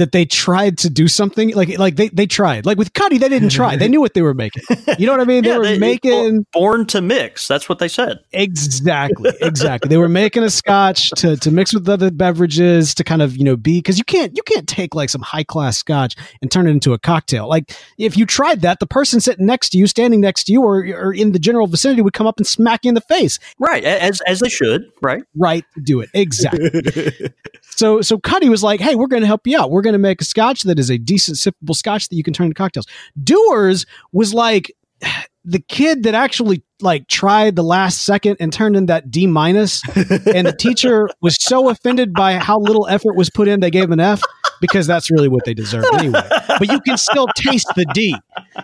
[0.00, 2.64] that they tried to do something like like they, they tried.
[2.64, 3.76] Like with Cutty they didn't try.
[3.76, 4.62] They knew what they were making.
[4.98, 5.44] You know what I mean?
[5.44, 7.46] They were they, making born to mix.
[7.46, 8.20] That's what they said.
[8.32, 9.90] Exactly exactly.
[9.90, 13.44] They were making a scotch to, to mix with other beverages to kind of you
[13.44, 16.66] know be because you can't you can't take like some high class scotch and turn
[16.66, 17.46] it into a cocktail.
[17.46, 20.62] Like if you tried that the person sitting next to you standing next to you
[20.62, 23.38] or, or in the general vicinity would come up and smack you in the face.
[23.58, 25.22] Right as as they should right?
[25.36, 26.08] Right do it.
[26.14, 26.70] Exactly
[27.80, 29.98] so so Cutty was like hey we're going to help you out we're going to
[29.98, 32.86] make a scotch that is a decent sippable scotch that you can turn into cocktails.
[33.22, 34.70] Dewar's was like
[35.44, 39.82] the kid that actually like tried the last second and turned in that D minus,
[39.96, 43.84] and the teacher was so offended by how little effort was put in, they gave
[43.84, 44.22] him an F
[44.60, 46.22] because that's really what they deserve anyway.
[46.58, 48.16] But you can still taste the D.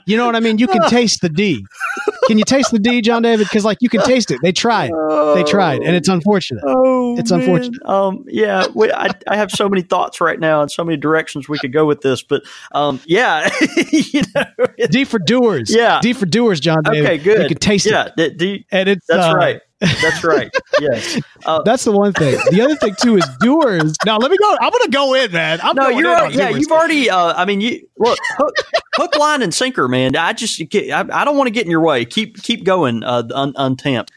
[0.06, 0.58] You know what I mean?
[0.58, 1.64] You can taste the D.
[2.26, 3.46] Can you taste the D, John David?
[3.46, 4.40] Because like you can taste it.
[4.42, 4.90] They tried.
[5.34, 6.64] They tried, and it's unfortunate.
[6.66, 7.40] Oh, it's man.
[7.40, 7.84] unfortunate.
[7.86, 11.48] Um, yeah, we, I, I have so many thoughts right now and so many directions
[11.48, 13.48] we could go with this, but um, yeah,
[13.92, 15.74] you know, D for Dewar's.
[15.74, 16.82] Yeah, D for Dewar's, John.
[16.82, 17.04] David.
[17.04, 17.42] Okay, good.
[17.42, 17.92] You can taste it.
[17.92, 18.36] yeah, it.
[18.36, 19.60] D, and it's that's uh, right.
[19.80, 20.50] That's right.
[20.80, 21.20] Yes.
[21.44, 22.36] Uh, That's the one thing.
[22.50, 23.94] The other thing too is Dewar's.
[24.04, 24.56] Now let me go.
[24.60, 25.60] I'm going to go in, man.
[25.62, 26.32] I'm no, you're right.
[26.34, 26.48] yeah.
[26.48, 27.08] You've already.
[27.08, 28.54] Uh, I mean, you look hook,
[28.94, 30.16] hook, line, and sinker, man.
[30.16, 32.04] I just I, I don't want to get in your way.
[32.04, 33.04] Keep keep going.
[33.04, 34.10] Uh, un, untamped.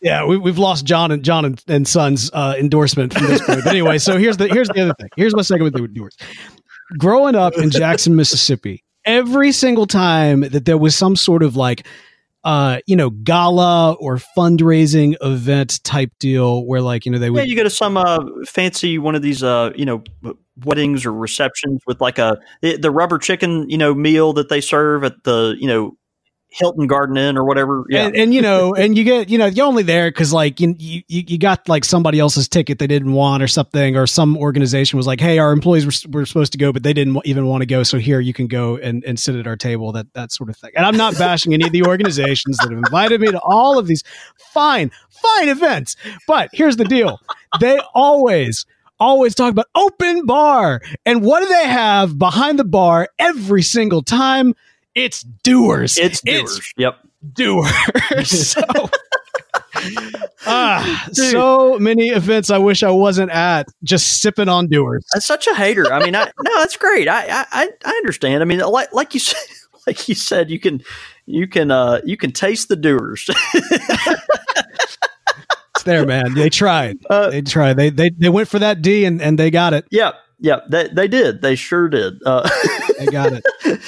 [0.00, 3.62] Yeah, we, have lost John and John and, and Sons uh, endorsement from this point.
[3.62, 5.10] But anyway, so here's the here's the other thing.
[5.16, 6.16] Here's my second with Dewar's.
[6.96, 11.86] Growing up in Jackson, Mississippi, every single time that there was some sort of like
[12.46, 17.38] uh, you know, gala or fundraising event type deal where like, you know, they would.
[17.38, 20.04] Yeah, you go to some uh, fancy one of these, uh, you know,
[20.64, 25.02] weddings or receptions with like a, the rubber chicken, you know, meal that they serve
[25.02, 25.96] at the, you know,
[26.48, 27.84] Hilton Garden Inn or whatever.
[27.88, 28.06] Yeah.
[28.06, 30.74] And, and you know, and you get, you know, you're only there because like you,
[30.78, 34.96] you, you got like somebody else's ticket they didn't want or something, or some organization
[34.96, 37.62] was like, Hey, our employees were, were supposed to go, but they didn't even want
[37.62, 37.82] to go.
[37.82, 40.56] So here you can go and, and sit at our table, that, that sort of
[40.56, 40.70] thing.
[40.76, 43.86] And I'm not bashing any of the organizations that have invited me to all of
[43.86, 44.02] these
[44.36, 45.96] fine, fine events.
[46.26, 47.20] But here's the deal.
[47.60, 48.66] They always,
[48.98, 50.80] always talk about open bar.
[51.04, 54.54] And what do they have behind the bar every single time?
[54.96, 55.96] It's Dewar's.
[55.98, 56.56] It's Dewar's.
[56.56, 56.98] It's yep.
[57.34, 58.30] Dewar's.
[58.48, 58.62] so,
[60.46, 64.70] ah, so many events I wish I wasn't at, just sipping on.
[65.12, 65.92] That's such a hater.
[65.92, 67.08] I mean, I, no, that's great.
[67.08, 68.42] I, I, I understand.
[68.42, 69.36] I mean, like, like you said,
[69.86, 70.82] like you said, you can,
[71.26, 73.28] you can, uh, you can taste the Dewar's.
[73.52, 75.02] it's
[75.84, 76.32] there, man.
[76.32, 76.96] They tried.
[77.10, 77.76] Uh, they tried.
[77.76, 79.84] They, they, they went for that D and, and they got it.
[79.90, 80.12] Yeah.
[80.38, 81.40] Yeah, they, they did.
[81.40, 82.20] They sure did.
[82.24, 82.48] Uh,
[82.98, 83.44] they got it,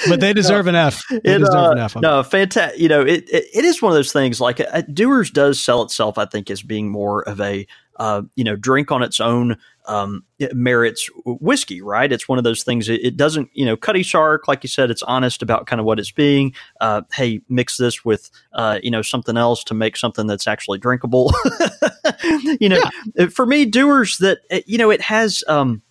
[0.07, 1.03] but they deserve no, an F.
[1.09, 1.95] They it, deserve uh, an F.
[1.97, 2.79] No, fantastic.
[2.79, 4.41] You know, it, it, it is one of those things.
[4.41, 8.43] Like uh, Dewar's does sell itself, I think, as being more of a uh, you
[8.43, 11.81] know drink on its own um, it merits whiskey.
[11.81, 12.11] Right?
[12.11, 12.89] It's one of those things.
[12.89, 13.49] It, it, doesn't.
[13.53, 16.53] You know, Cutty Sark, like you said, it's honest about kind of what it's being.
[16.81, 20.79] Uh, hey, mix this with uh, you know something else to make something that's actually
[20.79, 21.31] drinkable.
[22.59, 22.81] you know,
[23.15, 23.27] yeah.
[23.27, 25.43] for me, Dewar's that you know it has.
[25.47, 25.83] Um,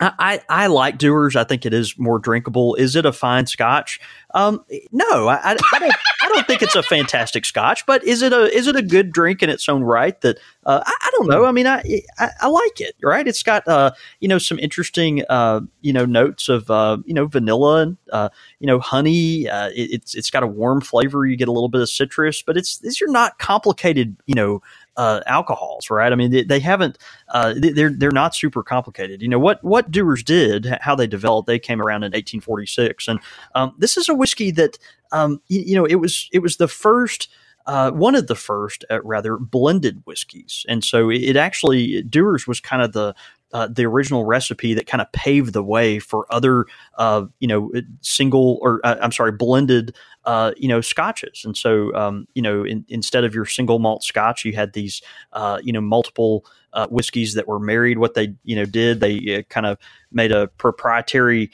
[0.00, 1.34] I, I like Dewar's.
[1.34, 2.76] I think it is more drinkable.
[2.76, 3.98] Is it a fine Scotch?
[4.32, 5.94] Um, no, I, I, don't.
[6.22, 7.84] I don't think it's a fantastic Scotch.
[7.84, 10.20] But is it a is it a good drink in its own right?
[10.20, 11.46] That uh, I, I, don't know.
[11.46, 11.82] I mean, I,
[12.18, 12.94] I, I like it.
[13.02, 13.26] Right?
[13.26, 17.26] It's got uh, you know some interesting uh, you know notes of uh, you know
[17.26, 18.28] vanilla and uh,
[18.60, 19.48] you know honey.
[19.48, 21.26] Uh, it, it's it's got a warm flavor.
[21.26, 24.62] You get a little bit of citrus, but it's these are not complicated you know
[24.98, 26.12] uh, alcohols, right?
[26.12, 26.98] I mean, they, they haven't.
[27.28, 29.22] Uh, they're they're not super complicated.
[29.22, 31.46] You know what what Dewar's did, how they developed.
[31.46, 33.20] They came around in 1846, and
[33.54, 34.76] um, this is a whiskey that
[35.12, 37.28] um, you, you, know it was it was the first.
[37.66, 42.46] Uh, one of the first, uh, rather, blended whiskeys, and so it, it actually Dewar's
[42.46, 43.14] was kind of the
[43.52, 46.66] uh, the original recipe that kind of paved the way for other,
[46.98, 51.42] uh, you know, single or uh, I'm sorry, blended, uh, you know, scotches.
[51.44, 55.00] And so, um, you know, in, instead of your single malt scotch, you had these,
[55.32, 57.98] uh, you know, multiple uh, whiskeys that were married.
[57.98, 59.78] What they, you know, did they kind of
[60.12, 61.50] made a proprietary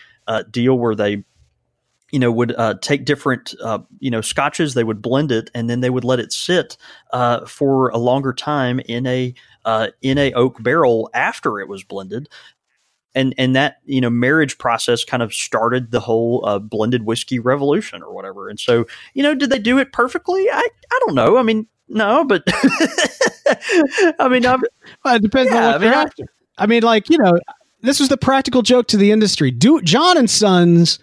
[0.51, 1.25] deal where they
[2.15, 4.75] you know, would uh, take different, uh, you know, scotches.
[4.75, 6.77] They would blend it, and then they would let it sit
[7.13, 11.85] uh, for a longer time in a uh, in a oak barrel after it was
[11.85, 12.29] blended.
[13.17, 17.39] And and that you know marriage process kind of started the whole uh, blended whiskey
[17.39, 18.49] revolution or whatever.
[18.49, 20.51] And so you know, did they do it perfectly?
[20.51, 21.37] I I don't know.
[21.37, 22.43] I mean, no, but
[24.19, 24.63] I mean, I'm,
[25.05, 26.25] well, it depends yeah, on what I mean, you're after.
[26.59, 27.39] I mean, like you know,
[27.83, 29.53] this was the practical joke to the industry.
[29.53, 30.99] Do John and Sons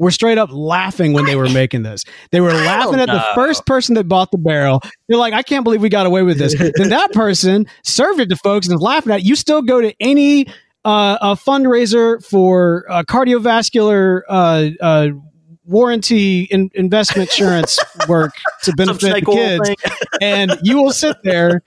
[0.00, 2.04] were straight up laughing when they were making this.
[2.32, 3.14] They were laughing at know.
[3.14, 4.80] the first person that bought the barrel.
[5.08, 6.56] They're like, I can't believe we got away with this.
[6.58, 9.26] then that person served it to folks and was laughing at it.
[9.26, 10.46] You still go to any
[10.86, 15.08] uh, a fundraiser for uh, cardiovascular uh, uh
[15.66, 18.32] warranty in, investment insurance work
[18.62, 21.62] to benefit the kids, and you will sit there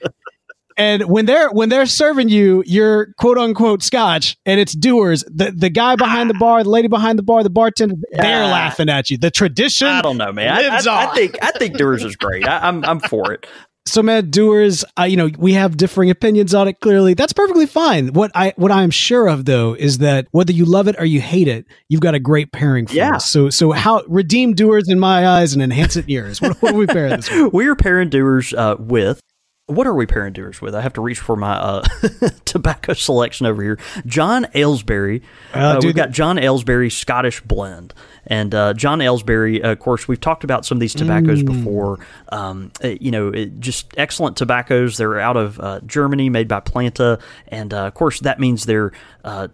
[0.77, 5.51] and when they're when they're serving you your quote unquote scotch and it's Dewar's the,
[5.51, 9.09] the guy behind the bar, the lady behind the bar, the bartender, they're laughing at
[9.09, 9.17] you.
[9.17, 10.49] The tradition I don't know, man.
[10.49, 12.47] I, I, I, think I think Dewar's is great.
[12.47, 13.45] I, I'm, I'm for it.
[13.85, 16.79] So, man, Dewar's uh, you know, we have differing opinions on it.
[16.79, 18.13] Clearly, that's perfectly fine.
[18.13, 21.05] What I what I am sure of though is that whether you love it or
[21.05, 23.15] you hate it, you've got a great pairing for yeah.
[23.15, 23.29] us.
[23.29, 26.41] So, so how redeem Dewar's in my eyes and enhance it in yours?
[26.41, 27.53] What, what are we pairing this with?
[27.53, 29.21] We are pairing Dewar's uh, with
[29.67, 30.75] what are we pairing Dewar's with?
[30.75, 31.81] I have to reach for my uh,
[32.45, 33.79] tobacco selection over here.
[34.05, 35.21] John Aylesbury.
[35.53, 37.93] Uh, uh, we've got John Aylesbury Scottish Blend.
[38.27, 41.45] And uh, John Aylesbury, of course, we've talked about some of these tobaccos mm.
[41.45, 41.99] before.
[42.29, 44.97] Um, uh, you know, it, just excellent tobaccos.
[44.97, 47.21] They're out of uh, Germany, made by Planta.
[47.47, 48.91] And of course, that means their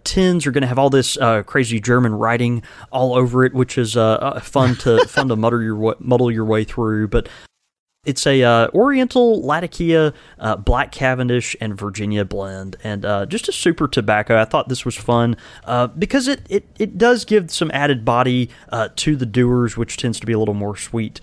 [0.02, 3.94] tins are going to have all this crazy German writing all over it, which is
[3.94, 7.08] fun to fun to muddle your muddle your way through.
[7.08, 7.28] But
[8.04, 13.52] it's a uh, Oriental Latakia uh, Black Cavendish and Virginia blend, and uh, just a
[13.52, 14.40] super tobacco.
[14.40, 18.48] I thought this was fun uh, because it, it it does give some added body
[18.70, 21.20] uh, to the Dewar's, which tends to be a little more sweet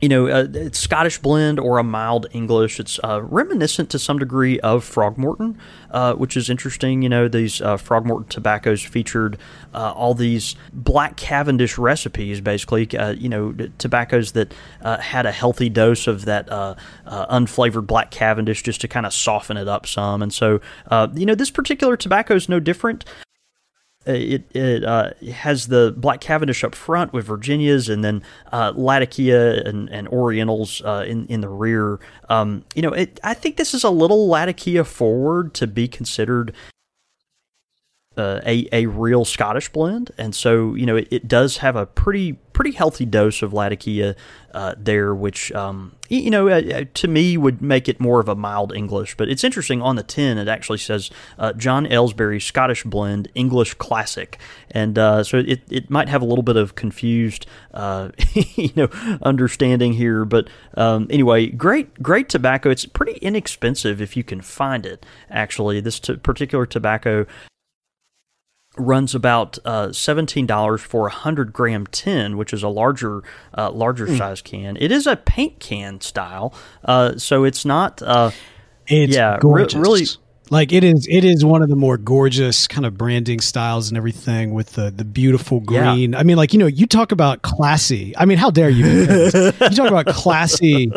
[0.00, 2.78] you know, uh, it's Scottish blend or a mild English.
[2.78, 5.56] It's uh, reminiscent to some degree of Frogmorton,
[5.90, 7.02] uh, which is interesting.
[7.02, 9.38] You know, these uh, Frogmorton tobaccos featured
[9.74, 12.96] uh, all these black Cavendish recipes, basically.
[12.96, 16.46] Uh, you know, tobaccos that had a healthy dose of that
[17.04, 20.22] unflavored black Cavendish just to kind of soften it up some.
[20.22, 20.60] And so,
[21.16, 23.04] you know, this particular tobacco is no different.
[24.08, 28.72] Uh, it it uh, has the Black Cavendish up front with Virginias, and then uh,
[28.74, 32.00] Latakia and, and Orientals uh, in in the rear.
[32.30, 36.54] Um, you know, it, I think this is a little Latakia forward to be considered
[38.18, 41.86] uh, a a real Scottish blend, and so you know it, it does have a
[41.86, 44.16] pretty pretty healthy dose of Latakia
[44.52, 48.28] uh, there, which um, you know uh, uh, to me would make it more of
[48.28, 49.16] a mild English.
[49.16, 53.74] But it's interesting on the tin it actually says uh, John Aylesbury Scottish blend English
[53.74, 54.38] Classic,
[54.72, 57.46] and uh, so it it might have a little bit of confused
[58.34, 58.88] you know
[59.22, 60.24] understanding here.
[60.24, 62.70] But um, anyway, great great tobacco.
[62.70, 65.06] It's pretty inexpensive if you can find it.
[65.30, 67.24] Actually, this t- particular tobacco
[68.78, 73.22] runs about uh, seventeen dollars for a hundred gram tin, which is a larger
[73.56, 74.18] uh, larger mm.
[74.18, 74.76] size can.
[74.76, 78.02] It is a paint can style, uh, so it's not.
[78.02, 78.30] Uh,
[78.86, 80.06] it's yeah, re- really
[80.50, 83.96] like it is, it is one of the more gorgeous kind of branding styles and
[83.96, 86.12] everything with the the beautiful green.
[86.12, 86.18] Yeah.
[86.18, 88.16] I mean, like you know, you talk about classy.
[88.16, 88.86] I mean, how dare you?
[88.86, 90.90] you talk about classy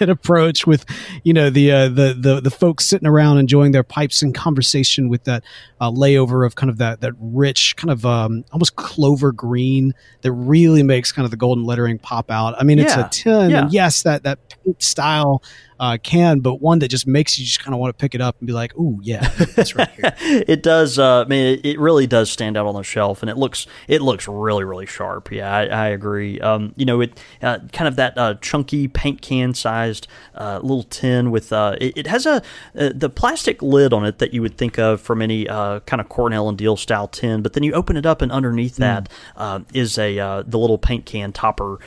[0.00, 0.84] an approach with
[1.24, 5.08] you know the uh, the the the folks sitting around enjoying their pipes and conversation
[5.08, 5.42] with that
[5.80, 10.32] uh, layover of kind of that that rich kind of um, almost clover green that
[10.32, 12.54] really makes kind of the golden lettering pop out.
[12.58, 13.06] I mean, it's yeah.
[13.06, 13.62] a tin, yeah.
[13.62, 15.42] and yes, that that paint style
[15.80, 18.20] uh, can, but one that just makes you just kind of want to pick it
[18.20, 20.14] up and be like, "Ooh, yeah, that's right here."
[20.46, 20.98] it does.
[20.98, 23.66] Uh, I mean, it, it, really does stand out on the shelf, and it looks
[23.88, 25.32] it looks really really sharp.
[25.32, 26.38] Yeah, I, I agree.
[26.38, 30.82] Um, you know, it uh, kind of that uh, chunky paint can sized uh, little
[30.82, 32.42] tin with uh, it, it, has a
[32.74, 36.50] the plastic lid on it that you would think of from any kind of Cornell
[36.50, 39.08] and Diehl style tin, but then you open it up, and underneath mm.
[39.38, 41.78] that is a the little paint can topper,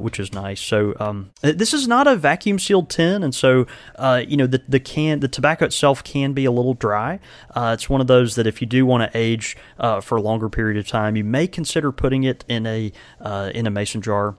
[0.00, 0.60] which is nice.
[0.60, 4.62] So um, this is not a vacuum sealed tin, and so uh, you know the
[4.68, 7.20] the can the tobacco itself can be a little dry.
[7.54, 10.22] Uh, it's one of those that if you do want to age uh, for a
[10.22, 14.02] longer period of time, you may consider putting it in a uh, in a mason
[14.02, 14.36] jar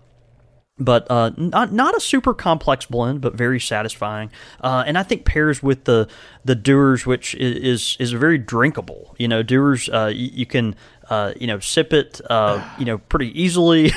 [0.79, 4.31] but uh, not not a super complex blend, but very satisfying.
[4.61, 6.07] Uh, and I think pairs with the
[6.45, 9.15] the Dewar's, which is is very drinkable.
[9.17, 10.75] You know, Dewar's uh, you, can
[11.09, 13.91] uh, you know, sip it, uh, you know, pretty easily.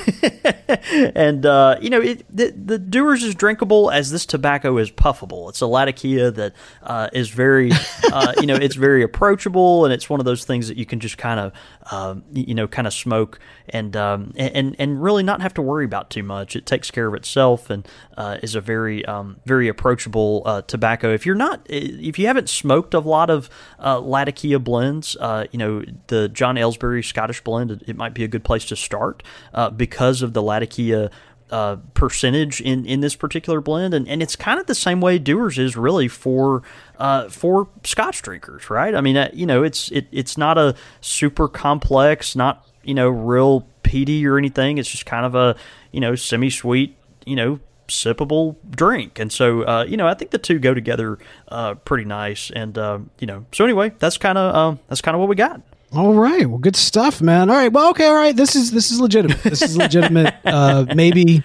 [1.15, 5.49] and, uh, you know, it, the, the Dewar's is drinkable as this tobacco is puffable.
[5.49, 7.73] It's a Latakia that uh, is very,
[8.13, 11.01] uh, you know, it's very approachable and it's one of those things that you can
[11.01, 11.53] just kind of,
[11.91, 15.85] um, you know, kind of smoke and, um, and, and really not have to worry
[15.85, 16.57] about too much.
[16.57, 21.13] It takes care of itself and uh, is a very, um, very approachable uh, tobacco.
[21.13, 25.59] If you're not, if you haven't smoked a lot of uh, Latakia blends, uh, you
[25.59, 29.23] know, the John Aylesbury Scottish blend, it, it might be a good place to start
[29.55, 31.11] uh, because of the Latakia
[31.51, 35.19] uh, percentage in, in this particular blend, and, and it's kind of the same way
[35.19, 36.63] Dewar's is really for
[36.99, 38.95] uh, for Scotch drinkers, right?
[38.95, 43.09] I mean, uh, you know, it's it, it's not a super complex, not you know,
[43.09, 44.79] real peaty or anything.
[44.79, 45.57] It's just kind of a
[45.93, 46.97] you know semi sweet,
[47.27, 51.19] you know, sippable drink, and so uh, you know, I think the two go together
[51.49, 55.21] uh, pretty nice, and uh, you know, so anyway, that's kind of that's kind of
[55.21, 55.63] what we got.
[55.93, 56.47] All right.
[56.49, 57.51] Well, good stuff, man.
[57.51, 57.73] All right.
[57.73, 58.07] Well, okay.
[58.07, 58.35] All right.
[58.37, 59.43] This is this is legitimate.
[59.43, 60.35] This is legitimate.
[60.45, 61.43] uh, maybe,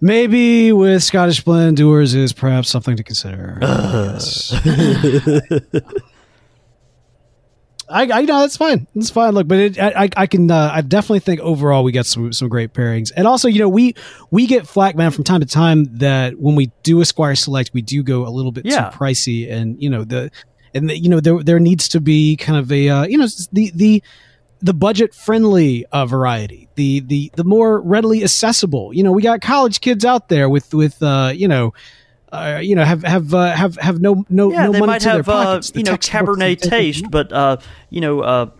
[0.00, 3.58] maybe with Scottish blend, Dewar's is perhaps something to consider.
[3.62, 4.52] yes.
[7.88, 8.88] I, I know that's fine.
[8.96, 9.32] That's fine.
[9.34, 12.48] Look, but it, I, I can, uh, I definitely think overall we get some some
[12.48, 13.94] great pairings, and also, you know, we
[14.32, 17.70] we get flack, man, from time to time that when we do a Squire Select,
[17.72, 18.90] we do go a little bit Yeah.
[18.90, 20.32] too pricey, and you know the
[20.76, 23.70] and you know there there needs to be kind of a uh, you know the
[23.74, 24.02] the
[24.60, 29.40] the budget friendly uh, variety the the the more readily accessible you know we got
[29.40, 31.72] college kids out there with with uh you know
[32.32, 35.00] uh, you know have have uh, have have no no Yeah, no they money might
[35.02, 35.70] to have their uh, pockets.
[35.70, 37.58] The you know Cabernet taste, but uh,
[37.88, 38.50] you know uh,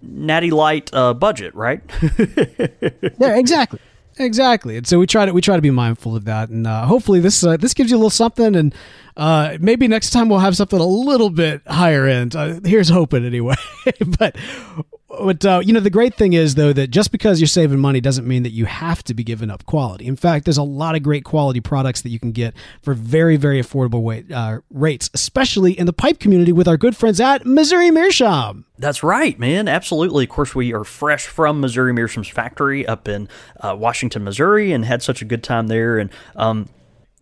[0.00, 1.80] natty light uh, budget, right?
[3.18, 3.80] yeah exactly
[4.18, 4.76] exactly.
[4.76, 6.48] And so we try to we try to be mindful of that.
[6.48, 8.74] And uh, hopefully this uh, this gives you a little something and
[9.16, 12.36] uh, maybe next time we'll have something a little bit higher end.
[12.36, 13.54] Uh, here's hoping anyway.
[14.18, 14.36] But
[15.08, 18.00] but uh, you know the great thing is though that just because you're saving money
[18.00, 20.94] doesn't mean that you have to be giving up quality in fact there's a lot
[20.94, 25.10] of great quality products that you can get for very very affordable weight, uh, rates
[25.14, 29.68] especially in the pipe community with our good friends at missouri meerschaum That's right, man.
[29.68, 30.24] Absolutely.
[30.24, 33.26] Of course, we are fresh from Missouri Meerschaum's factory up in
[33.60, 35.98] uh, Washington, Missouri, and had such a good time there.
[35.98, 36.68] And um,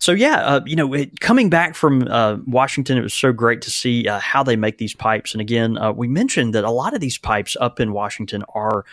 [0.05, 3.71] so, yeah, uh, you know, coming back from uh, Washington, it was so great to
[3.71, 5.33] see uh, how they make these pipes.
[5.33, 8.85] And again, uh, we mentioned that a lot of these pipes up in Washington are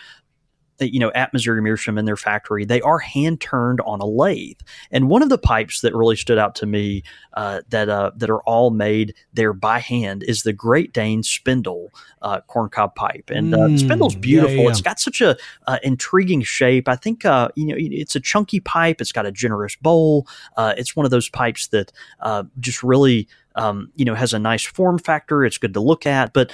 [0.80, 4.58] you know, at Missouri Meerschaum in their factory, they are hand turned on a lathe.
[4.90, 7.02] And one of the pipes that really stood out to me
[7.34, 11.92] uh, that uh, that are all made there by hand is the Great Dane spindle
[12.22, 13.30] uh, corncob pipe.
[13.32, 14.64] And uh, the Mm, spindle's yeah, beautiful.
[14.64, 14.70] yeah.
[14.70, 16.88] It's got such a uh, intriguing shape.
[16.88, 19.00] I think uh, you know it's a chunky pipe.
[19.00, 20.26] It's got a generous bowl.
[20.56, 24.38] Uh, it's one of those pipes that uh, just really um, you know has a
[24.38, 25.44] nice form factor.
[25.44, 26.52] It's good to look at, but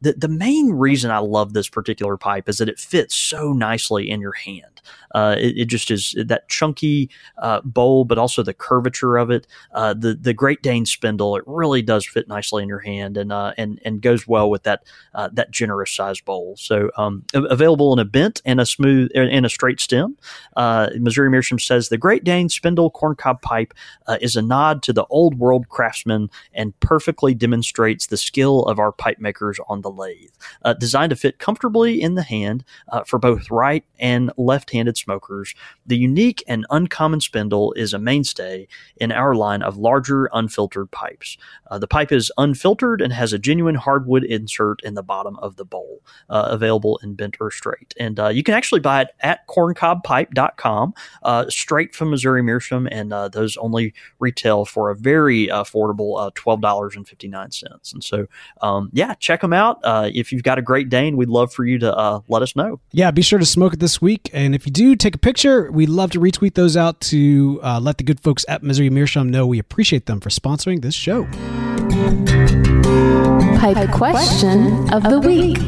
[0.00, 4.10] the, the main reason I love this particular pipe is that it fits so nicely
[4.10, 4.77] in your hand.
[5.14, 9.46] Uh, it, it just is that chunky uh, bowl, but also the curvature of it.
[9.72, 13.32] Uh, the the Great Dane spindle, it really does fit nicely in your hand, and
[13.32, 14.82] uh, and and goes well with that
[15.14, 16.54] uh, that generous size bowl.
[16.58, 20.16] So um, available in a bent and a smooth and a straight stem.
[20.56, 23.74] Uh, Missouri Meerschaum says the Great Dane spindle corncob pipe
[24.20, 28.92] is a nod to the old world craftsman and perfectly demonstrates the skill of our
[28.92, 30.30] pipe makers on the lathe.
[30.78, 32.64] Designed to fit comfortably in the hand
[33.06, 35.54] for both right and left smokers,
[35.86, 38.66] the unique and uncommon spindle is a mainstay
[38.96, 41.36] in our line of larger unfiltered pipes.
[41.70, 45.56] Uh, the pipe is unfiltered and has a genuine hardwood insert in the bottom of
[45.56, 47.94] the bowl, uh, available in bent or straight.
[47.98, 53.12] And uh, you can actually buy it at corncobpipe.com, uh, straight from Missouri Meerschaum, and
[53.12, 57.92] uh, those only retail for a very affordable uh, $12.59.
[57.92, 58.26] And so,
[58.60, 59.80] um, yeah, check them out.
[59.84, 62.80] If you've got a Great Dane, we'd love for you to let us know.
[62.92, 64.30] Yeah, be sure to smoke it this week.
[64.32, 65.70] And if you do, take a picture.
[65.70, 69.30] We'd love to retweet those out to uh, let the good folks at Missouri Meerschaum
[69.30, 71.26] know we appreciate them for sponsoring this show.
[73.60, 75.58] Pipe question of the week.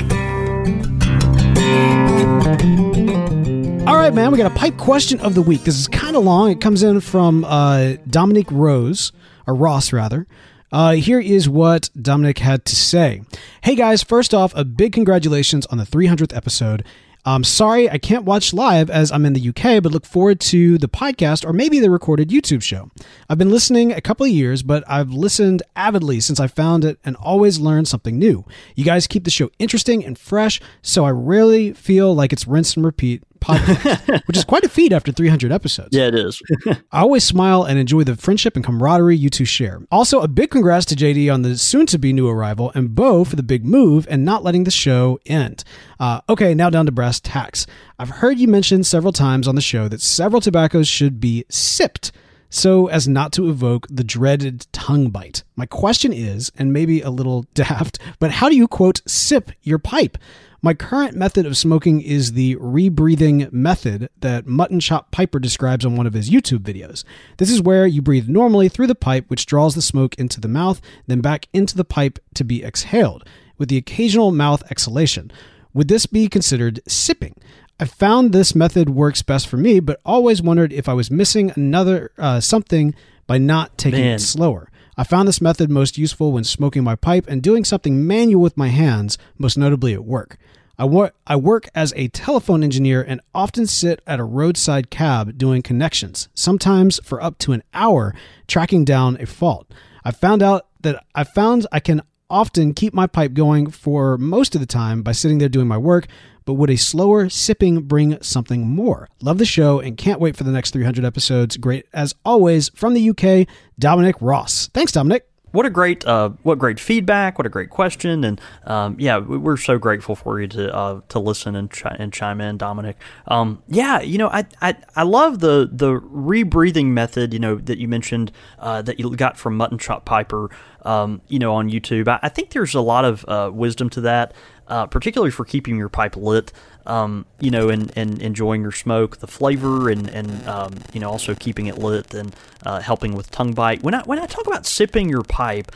[3.86, 5.62] All right, man, we got a pipe question of the week.
[5.62, 6.50] This is kind of long.
[6.50, 9.12] It comes in from uh, Dominic Rose,
[9.46, 10.26] or Ross, rather.
[10.72, 13.22] Uh, here is what Dominic had to say.
[13.62, 16.84] Hey guys, first off, a big congratulations on the 300th episode.
[17.24, 20.78] I'm sorry I can't watch live as I'm in the UK, but look forward to
[20.78, 22.90] the podcast or maybe the recorded YouTube show.
[23.28, 26.98] I've been listening a couple of years, but I've listened avidly since I found it
[27.04, 28.44] and always learned something new.
[28.74, 32.74] You guys keep the show interesting and fresh, so I really feel like it's rinse
[32.74, 35.88] and repeat podcast, which is quite a feat after 300 episodes.
[35.92, 36.42] Yeah, it is.
[36.66, 39.82] I always smile and enjoy the friendship and camaraderie you two share.
[39.90, 43.24] Also, a big congrats to JD on the soon to be new arrival and Beau
[43.24, 45.64] for the big move and not letting the show end.
[45.98, 47.66] Uh, okay, now down to brass tacks.
[47.98, 52.12] I've heard you mention several times on the show that several tobaccos should be sipped
[52.50, 55.44] so as not to evoke the dreaded tongue bite.
[55.56, 59.78] My question is, and maybe a little daft, but how do you quote sip your
[59.78, 60.18] pipe?
[60.62, 65.96] My current method of smoking is the rebreathing method that Mutton Chop Piper describes on
[65.96, 67.02] one of his YouTube videos.
[67.38, 70.48] This is where you breathe normally through the pipe, which draws the smoke into the
[70.48, 75.32] mouth, then back into the pipe to be exhaled, with the occasional mouth exhalation.
[75.72, 77.36] Would this be considered sipping?
[77.78, 81.52] I found this method works best for me, but always wondered if I was missing
[81.56, 82.94] another uh, something
[83.26, 84.16] by not taking Man.
[84.16, 84.69] it slower.
[85.00, 88.58] I found this method most useful when smoking my pipe and doing something manual with
[88.58, 90.36] my hands, most notably at work.
[90.78, 95.38] I, wor- I work as a telephone engineer and often sit at a roadside cab
[95.38, 98.14] doing connections, sometimes for up to an hour
[98.46, 99.72] tracking down a fault.
[100.04, 104.54] I found out that I found I can often keep my pipe going for most
[104.54, 106.06] of the time by sitting there doing my work,
[106.44, 109.08] but would a slower sipping bring something more?
[109.22, 111.56] Love the show and can't wait for the next 300 episodes.
[111.56, 113.46] Great as always from the UK,
[113.78, 114.68] Dominic Ross.
[114.68, 115.29] Thanks, Dominic.
[115.52, 117.36] What a great, uh, what great feedback!
[117.36, 121.00] What a great question, and um, yeah, we- we're so grateful for you to uh,
[121.08, 122.96] to listen and and chime in, Dominic.
[123.26, 127.32] Um, yeah, you know, I, I I love the the rebreathing method.
[127.32, 128.30] You know that you mentioned
[128.60, 130.50] uh, that you got from Mutton Chop Piper.
[130.82, 134.00] Um, you know, on YouTube, I, I think there's a lot of uh, wisdom to
[134.02, 134.32] that,
[134.66, 136.52] uh, particularly for keeping your pipe lit.
[136.86, 141.10] Um, you know, and, and enjoying your smoke, the flavor, and and um, you know
[141.10, 143.82] also keeping it lit and uh, helping with tongue bite.
[143.82, 145.72] When I when I talk about sipping your pipe,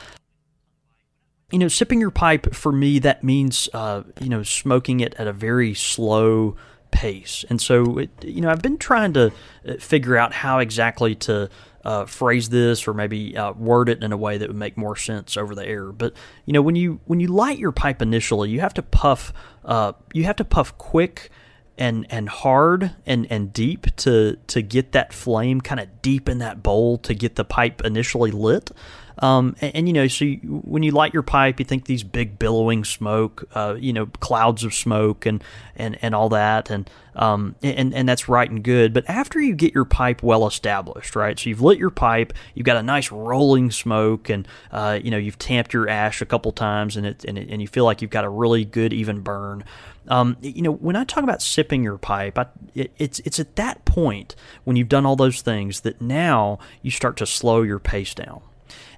[1.52, 5.26] you know, sipping your pipe for me that means uh, you know smoking it at
[5.26, 6.56] a very slow
[6.90, 9.32] pace, and so it, you know I've been trying to
[9.68, 11.50] uh, figure out how exactly to
[11.84, 14.96] uh, phrase this or maybe uh, word it in a way that would make more
[14.96, 15.92] sense over the air.
[15.92, 16.14] But
[16.46, 19.32] you know when you when you light your pipe initially, you have to puff
[19.64, 21.30] uh, you have to puff quick
[21.76, 26.38] and and hard and and deep to to get that flame kind of deep in
[26.38, 28.70] that bowl to get the pipe initially lit.
[29.18, 32.02] Um, and, and, you know, so you, when you light your pipe, you think these
[32.02, 35.42] big billowing smoke, uh, you know, clouds of smoke and
[35.76, 38.92] and and all that, and um, and and that's right and good.
[38.92, 41.38] But after you get your pipe well established, right?
[41.38, 45.16] So you've lit your pipe, you've got a nice rolling smoke, and uh, you know
[45.16, 48.02] you've tamped your ash a couple times, and it and, it, and you feel like
[48.02, 49.64] you've got a really good even burn.
[50.06, 53.56] Um, you know, when I talk about sipping your pipe, I, it, it's it's at
[53.56, 57.78] that point when you've done all those things that now you start to slow your
[57.78, 58.42] pace down.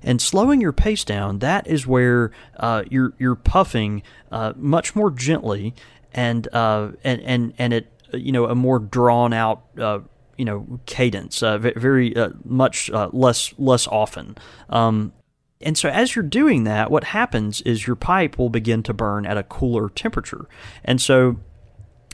[0.03, 5.11] And slowing your pace down, that is where uh, you're you're puffing uh, much more
[5.11, 5.75] gently,
[6.13, 10.01] and uh, and and and it you know a more drawn out uh,
[10.37, 14.37] you know cadence, uh, ve- very uh, much less less often.
[14.69, 15.13] Um,
[15.61, 19.25] and so, as you're doing that, what happens is your pipe will begin to burn
[19.25, 20.47] at a cooler temperature.
[20.85, 21.39] And so,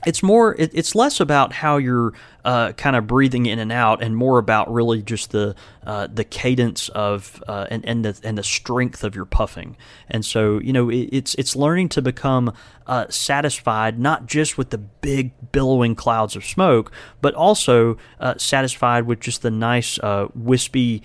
[0.06, 2.12] it's more it, it's less about how you're
[2.44, 5.54] uh, kind of breathing in and out and more about really just the
[5.86, 9.76] uh, the cadence of uh, and and the and the strength of your puffing.
[10.08, 12.52] And so you know it, it's it's learning to become
[12.86, 16.90] uh, satisfied not just with the big billowing clouds of smoke
[17.20, 21.02] but also uh, satisfied with just the nice uh, wispy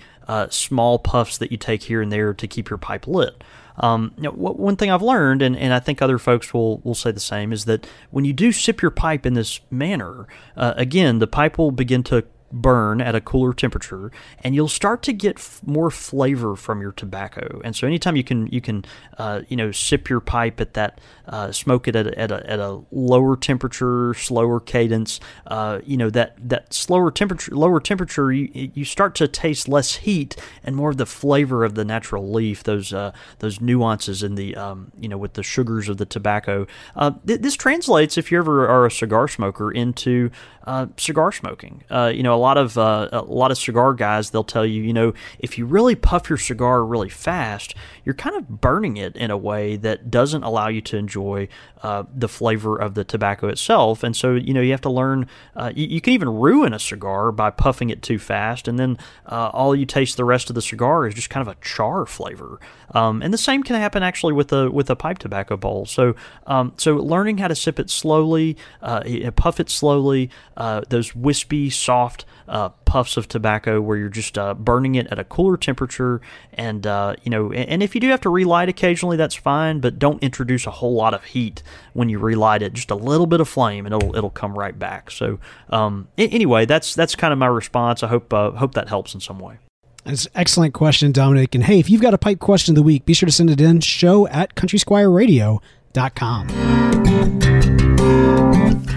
[0.50, 3.42] small puffs that you take here and there to keep your pipe lit
[3.78, 6.94] um, you know, one thing I've learned, and, and I think other folks will, will
[6.94, 10.26] say the same, is that when you do sip your pipe in this manner,
[10.56, 15.02] uh, again, the pipe will begin to burn at a cooler temperature and you'll start
[15.02, 17.60] to get f- more flavor from your tobacco.
[17.62, 18.84] And so anytime you can you can
[19.18, 22.50] uh, you know sip your pipe at that uh, smoke it at a, at, a,
[22.50, 28.32] at a lower temperature slower cadence uh, you know that that slower temperature lower temperature
[28.32, 32.32] you, you start to taste less heat and more of the flavor of the natural
[32.32, 36.06] leaf those uh, those nuances in the um, you know with the sugars of the
[36.06, 36.66] tobacco.
[36.96, 40.30] Uh, th- this translates if you ever are a cigar smoker into
[40.66, 41.82] uh, cigar smoking.
[41.90, 45.12] You know lot of uh, a lot of cigar guys they'll tell you you know
[45.38, 47.74] if you really puff your cigar really fast
[48.04, 51.48] you're kind of burning it in a way that doesn't allow you to enjoy
[51.82, 54.02] uh, the flavor of the tobacco itself.
[54.02, 56.78] And so you know you have to learn uh, you, you, can even ruin a
[56.78, 60.54] cigar by puffing it too fast and then uh, all you taste the rest of
[60.54, 62.58] the cigar is just kind of a char flavor.
[62.94, 65.86] Um, and the same can happen actually with a with a pipe tobacco bowl.
[65.86, 66.16] So
[66.46, 69.02] um, so learning how to sip it slowly uh,
[69.36, 74.54] puff it slowly uh, those wispy soft uh, puffs of tobacco where you're just uh,
[74.54, 76.20] burning it at a cooler temperature.
[76.54, 79.80] And, uh, you know, and, and if you do have to relight occasionally, that's fine,
[79.80, 81.62] but don't introduce a whole lot of heat
[81.92, 82.72] when you relight it.
[82.72, 85.10] Just a little bit of flame and it'll, it'll come right back.
[85.10, 85.38] So,
[85.70, 88.02] um, anyway, that's, that's kind of my response.
[88.02, 89.58] I hope, uh, hope that helps in some way.
[90.04, 91.54] That's an excellent question, Dominic.
[91.54, 93.50] And hey, if you've got a pipe question of the week, be sure to send
[93.50, 96.48] it in show at countrysquireradio.com.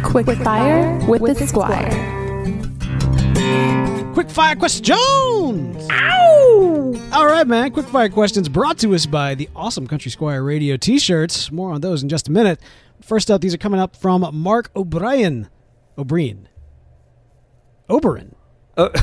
[0.04, 2.21] Quick, Quick fire with, with the squire.
[4.14, 5.88] Quick fire questions!
[5.90, 6.94] Ow!
[7.14, 7.72] All right, man.
[7.72, 11.52] Quick fire questions brought to us by the awesome Country Squire Radio t shirts.
[11.52, 12.60] More on those in just a minute.
[13.02, 15.50] First up, these are coming up from Mark O'Brien.
[15.98, 16.48] O'Brien.
[17.90, 18.36] Oberon.
[18.78, 18.90] Uh,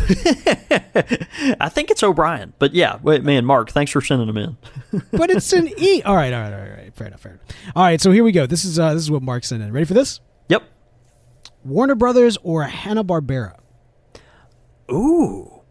[1.61, 4.57] I think it's O'Brien, but yeah, wait, man, Mark, thanks for sending them in.
[5.13, 6.03] but it's an E.
[6.03, 6.95] All right, all right, all right, all right.
[6.95, 7.45] Fair enough, fair enough.
[7.77, 8.47] All right, so here we go.
[8.47, 9.71] This is uh, this is what Mark sent in.
[9.71, 10.21] Ready for this?
[10.49, 10.63] Yep.
[11.65, 13.58] Warner Brothers or Hanna Barbera?
[14.91, 15.63] Ooh,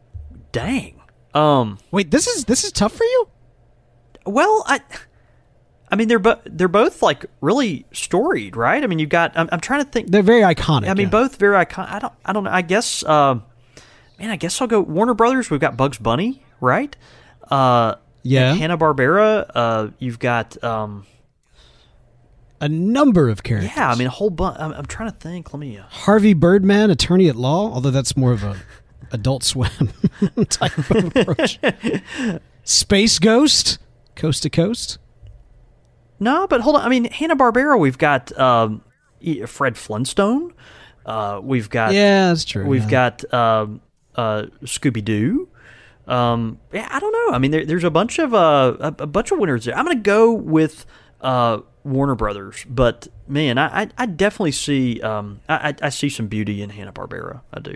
[0.52, 1.02] dang.
[1.34, 3.30] Um, wait, this is this is tough for you.
[4.26, 4.82] Well, I.
[5.90, 8.84] I mean, they're both they're both like really storied, right?
[8.84, 9.38] I mean, you've got.
[9.38, 10.12] I'm, I'm trying to think.
[10.12, 10.90] They're very iconic.
[10.90, 11.12] I mean, yeah.
[11.12, 11.90] both very iconic.
[11.90, 12.14] I don't.
[12.26, 12.52] I don't know.
[12.52, 13.04] I guess.
[13.04, 13.40] Uh,
[14.20, 15.50] man, I guess I'll go Warner Brothers.
[15.50, 16.96] We've got Bugs Bunny, right?
[17.50, 18.54] Uh, yeah.
[18.54, 19.50] Hanna Barbera.
[19.54, 21.06] Uh, you've got um,
[22.60, 23.72] a number of characters.
[23.76, 24.58] Yeah, I mean a whole bunch.
[24.60, 25.54] I'm, I'm, trying to think.
[25.54, 25.78] Let me.
[25.78, 28.58] Uh, Harvey Birdman, attorney at law, although that's more of a
[29.12, 29.92] Adult Swim
[30.50, 31.60] type of approach.
[32.64, 33.80] Space Ghost,
[34.16, 34.98] Coast to Coast.
[36.20, 36.82] No, but hold on.
[36.82, 37.80] I mean, Hanna Barbera.
[37.80, 38.84] We've got um,
[39.46, 40.54] Fred Flintstone.
[41.06, 42.66] Uh, we've got yeah, that's true.
[42.66, 43.12] We've yeah.
[43.20, 43.82] got um,
[44.16, 45.48] uh, Scooby Doo.
[46.08, 47.36] Um, yeah, I don't know.
[47.36, 49.78] I mean, there, there's a bunch of uh, a, a, bunch of winners there.
[49.78, 50.86] I'm going to go with
[51.22, 56.28] uh, Warner Brothers, but man, I I, I definitely see um, I, I see some
[56.28, 57.42] beauty in Hanna Barbera.
[57.54, 57.76] I do.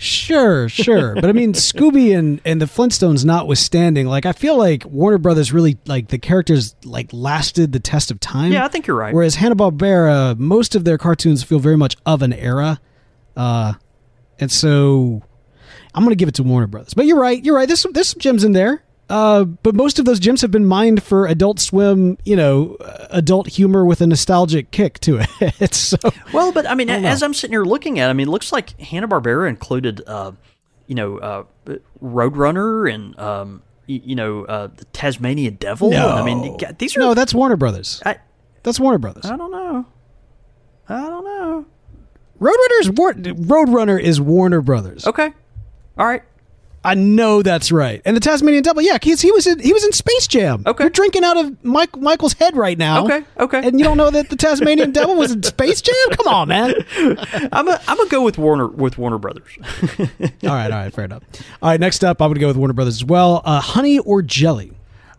[0.00, 4.84] Sure, sure, but I mean, Scooby and and the Flintstones notwithstanding, like I feel like
[4.84, 8.52] Warner Brothers really like the characters like lasted the test of time.
[8.52, 9.12] Yeah, I think you're right.
[9.12, 12.80] Whereas Hanna Barbera, most of their cartoons feel very much of an era,
[13.36, 13.74] uh,
[14.38, 15.20] and so
[15.94, 16.94] I'm going to give it to Warner Brothers.
[16.94, 17.66] But you're right, you're right.
[17.66, 18.84] There's some, there's some gems in there.
[19.08, 23.06] Uh, but most of those gems have been mined for Adult Swim, you know, uh,
[23.10, 25.74] adult humor with a nostalgic kick to it.
[25.74, 25.96] so,
[26.32, 28.30] well, but I mean, I as I'm sitting here looking at, it, I mean, it
[28.30, 30.32] looks like Hanna Barbera included, uh,
[30.86, 31.44] you know, uh,
[32.02, 35.90] Roadrunner and um, you, you, know uh, the Tasmanian Devil.
[35.90, 36.10] No.
[36.10, 38.02] I mean, these are no, that's Warner Brothers.
[38.04, 38.16] I,
[38.62, 39.24] that's Warner Brothers.
[39.24, 39.86] I don't know.
[40.88, 41.66] I don't know.
[42.40, 45.06] Roadrunner is War- Roadrunner is Warner Brothers.
[45.06, 45.32] Okay.
[45.96, 46.22] All right.
[46.88, 48.00] I know that's right.
[48.06, 50.62] And the Tasmanian Devil, yeah, he, he was in he was in Space Jam.
[50.66, 53.04] Okay, you're drinking out of Mike Michael's head right now.
[53.04, 53.68] Okay, okay.
[53.68, 55.94] And you don't know that the Tasmanian Devil was in Space Jam?
[56.12, 56.72] Come on, man.
[57.52, 59.50] I'm a, I'm gonna go with Warner with Warner Brothers.
[59.60, 60.06] all
[60.44, 61.24] right, all right, fair enough.
[61.60, 63.42] All right, next up, I'm gonna go with Warner Brothers as well.
[63.44, 64.72] Uh, honey or jelly?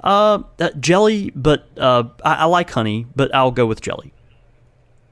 [0.04, 4.12] Uh, uh jelly, but uh, I, I like honey, but I'll go with jelly.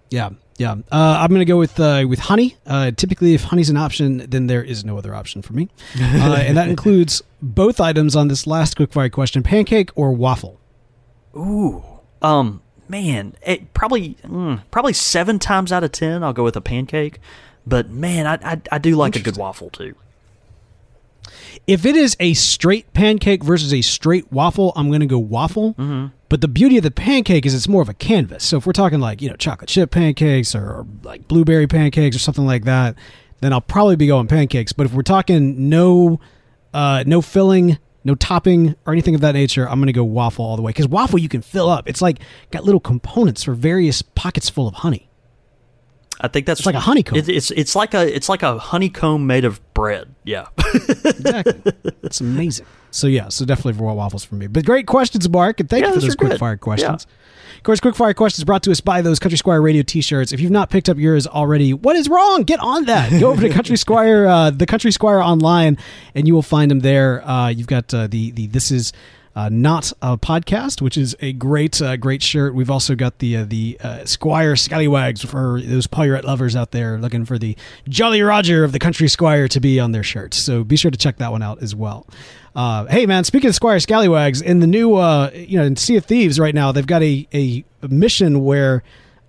[0.10, 2.58] Yeah, yeah, uh, I'm going to go with uh, with honey.
[2.66, 5.70] Uh, typically, if honey's an option, then there is no other option for me,
[6.02, 10.60] uh, and that includes both items on this last quickfire question: pancake or waffle.
[11.36, 11.84] Ooh,
[12.24, 16.62] um, man, it probably mm, probably seven times out of ten, I'll go with a
[16.62, 17.20] pancake.
[17.68, 19.94] But man, I I, I do like a good waffle too.
[21.68, 25.74] If it is a straight pancake versus a straight waffle, I'm going to go waffle.
[25.74, 26.08] Mm-hmm.
[26.30, 28.44] But the beauty of the pancake is it's more of a canvas.
[28.44, 32.16] So if we're talking like, you know, chocolate chip pancakes or, or, like blueberry pancakes
[32.16, 32.96] or something like that,
[33.40, 34.74] then I'll probably be going pancakes.
[34.74, 36.20] But if we're talking no
[36.74, 40.44] uh, no filling, no topping or anything of that nature, I'm going to go waffle
[40.44, 41.88] all the way cuz waffle you can fill up.
[41.88, 42.20] It's like
[42.52, 45.07] got little components for various pockets full of honey.
[46.20, 47.18] I think that's it's like a honeycomb.
[47.18, 50.16] It, it's it's like a it's like a honeycomb made of bread.
[50.24, 51.74] Yeah, exactly.
[52.04, 52.66] It's amazing.
[52.92, 54.48] So yeah, so definitely for waffles for me.
[54.48, 56.40] But great questions, Mark, and thank yeah, you for those quick good.
[56.40, 57.06] fire questions.
[57.08, 57.58] Yeah.
[57.58, 60.32] Of course, quick fire questions brought to us by those Country Squire Radio T-shirts.
[60.32, 62.44] If you've not picked up yours already, what is wrong?
[62.44, 63.20] Get on that.
[63.20, 65.78] Go over to Country Squire, uh, the Country Squire online,
[66.14, 67.28] and you will find them there.
[67.28, 68.94] Uh, you've got uh, the the this is.
[69.38, 72.56] Uh, not a podcast, which is a great, uh, great shirt.
[72.56, 77.24] We've also got the uh, the Squire Scallywags for those pirate lovers out there looking
[77.24, 77.56] for the
[77.88, 80.38] Jolly Roger of the Country Squire to be on their shirts.
[80.38, 82.08] So be sure to check that one out as well.
[82.56, 85.98] Uh, hey man, speaking of Squire Scallywags, in the new uh, you know in Sea
[85.98, 88.82] of Thieves right now, they've got a, a, mission where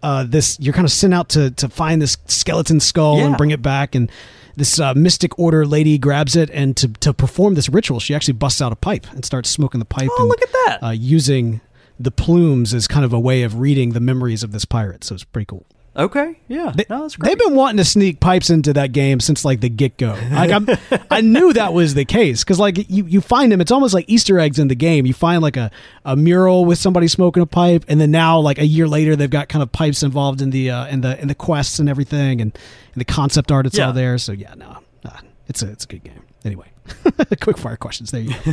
[0.03, 3.27] uh, this you're kind of sent out to to find this skeleton skull yeah.
[3.27, 4.11] and bring it back, and
[4.59, 8.35] this uh, mystic order lady grabs it, and to to perform this ritual, she actually
[8.35, 10.09] busts out a pipe and starts smoking the pipe.
[10.13, 10.79] Oh, and, look at that!
[10.83, 11.61] Uh, using
[11.99, 15.05] the plumes as kind of a way of reading the memories of this pirate.
[15.05, 15.67] So it's pretty cool.
[15.99, 17.29] Okay, yeah, They, no, that's great.
[17.29, 20.17] They've been wanting to sneak pipes into that game since like the get go.
[20.31, 20.69] Like I'm,
[21.11, 23.61] I knew that was the case because like you, you find them.
[23.61, 25.07] It's almost like Easter eggs in the game.
[25.07, 25.73] You find like a,
[26.05, 29.29] a mural with somebody smoking a pipe, and then now like a year later they've
[29.29, 32.41] got kind of pipes involved in the uh, in the in the quests and everything,
[32.41, 32.55] and
[32.95, 33.67] in the concept art.
[33.67, 33.89] It's Yeah.
[33.89, 34.19] all there.
[34.19, 35.11] So yeah, no, uh,
[35.49, 36.23] it's a it's a good game.
[36.45, 36.69] Anyway,
[37.41, 38.13] quick fire questions.
[38.13, 38.53] There you go.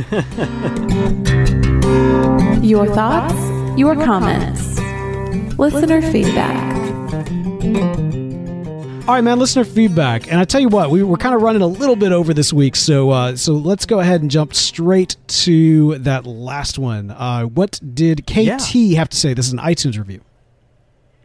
[2.60, 4.80] Your thoughts, your comments,
[5.58, 6.75] listener feedback.
[9.08, 9.38] All right, man.
[9.38, 12.10] Listener feedback, and I tell you what, we were kind of running a little bit
[12.10, 16.76] over this week, so uh, so let's go ahead and jump straight to that last
[16.78, 17.12] one.
[17.12, 19.32] Uh, what did KT have to say?
[19.32, 20.22] This is an iTunes review.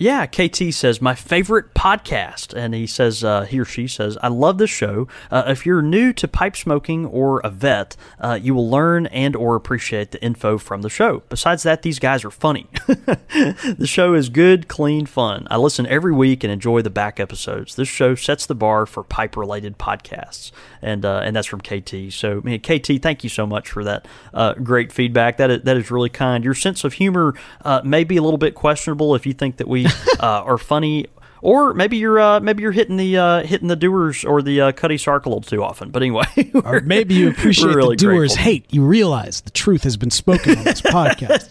[0.02, 4.30] Yeah, KT says my favorite podcast, and he says uh, he or she says I
[4.30, 5.08] love this show.
[5.30, 9.36] Uh, if you're new to pipe smoking or a vet, uh, you will learn and
[9.36, 11.22] or appreciate the info from the show.
[11.30, 12.68] Besides that, these guys are funny.
[12.88, 15.48] the show is good, clean fun.
[15.52, 17.76] I listen every week and enjoy the back episodes.
[17.76, 22.12] This show sets the bar for pipe related podcasts, and uh, and that's from KT.
[22.12, 25.38] So, man, KT, thank you so much for that uh, great feedback.
[25.38, 26.44] That is, that is really kind.
[26.44, 29.68] Your sense of humor uh, may be a little bit questionable if you think that
[29.68, 31.08] we uh, are funny.
[31.44, 34.72] Or maybe you're uh, maybe you're hitting the uh, hitting the Dewar's or the uh,
[34.74, 35.90] Cutty a little too often.
[35.90, 36.26] But anyway,
[36.64, 38.44] Or maybe you appreciate really the Dewar's grateful.
[38.44, 38.66] hate.
[38.72, 41.50] You realize the truth has been spoken on this podcast.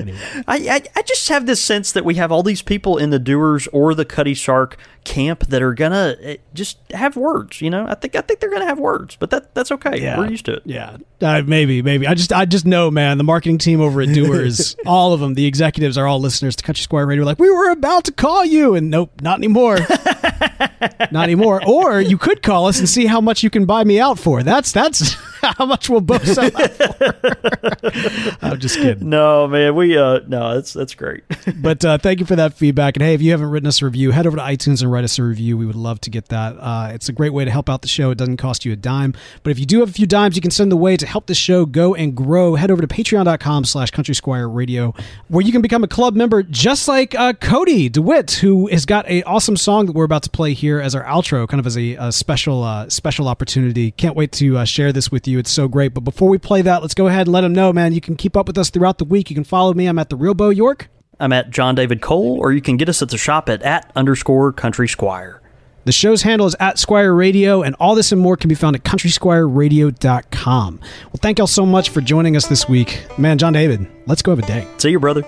[0.00, 3.10] Anyway, I, I I just have this sense that we have all these people in
[3.10, 7.60] the Dewar's or the Cutty Sark camp that are gonna eh, just have words.
[7.62, 10.02] You know, I think I think they're gonna have words, but that that's okay.
[10.02, 10.62] yeah, We're used to it.
[10.64, 12.06] Yeah, uh, maybe, maybe.
[12.06, 13.18] I just, I just know, man.
[13.18, 16.64] The marketing team over at Dewar's, all of them, the executives are all listeners to
[16.64, 17.24] Country Squire Radio.
[17.24, 19.78] Like, we were about to call you, and nope, not anymore.
[21.10, 21.62] not anymore.
[21.66, 24.42] Or you could call us and see how much you can buy me out for.
[24.42, 25.16] That's that's
[25.56, 26.50] how much we'll both sell.
[28.42, 29.08] I'm just kidding.
[29.08, 31.24] No, man, we uh no, that's that's great.
[31.58, 32.96] But uh, thank you for that feedback.
[32.96, 35.04] And hey, if you haven't written us a review, head over to iTunes and write
[35.04, 35.56] us a review.
[35.56, 36.56] We would love to get that.
[36.58, 38.10] Uh, it's a great way to help out the show.
[38.10, 39.14] It doesn't cost you a dime.
[39.42, 41.26] But if you do have a few dimes, you can send the way to help
[41.26, 42.54] the show go and grow.
[42.56, 44.94] Head over to patreon.com slash country squire radio,
[45.28, 49.08] where you can become a club member just like uh, Cody DeWitt, who has got
[49.08, 51.76] a awesome song that we're about to play here as our outro, kind of as
[51.78, 53.92] a, a special uh, special opportunity.
[53.92, 55.35] Can't wait to uh, share this with you.
[55.38, 55.94] It's so great.
[55.94, 57.92] But before we play that, let's go ahead and let them know, man.
[57.92, 59.30] You can keep up with us throughout the week.
[59.30, 59.86] You can follow me.
[59.86, 60.88] I'm at the Real Beau York.
[61.18, 63.90] I'm at John David Cole, or you can get us at the shop at at
[63.96, 65.40] underscore Country Squire.
[65.84, 68.74] The show's handle is at Squire Radio, and all this and more can be found
[68.74, 70.80] at countrysquireradio.com.
[70.80, 73.06] Well, thank y'all so much for joining us this week.
[73.16, 74.66] Man, John David, let's go have a day.
[74.78, 75.22] See you, brother.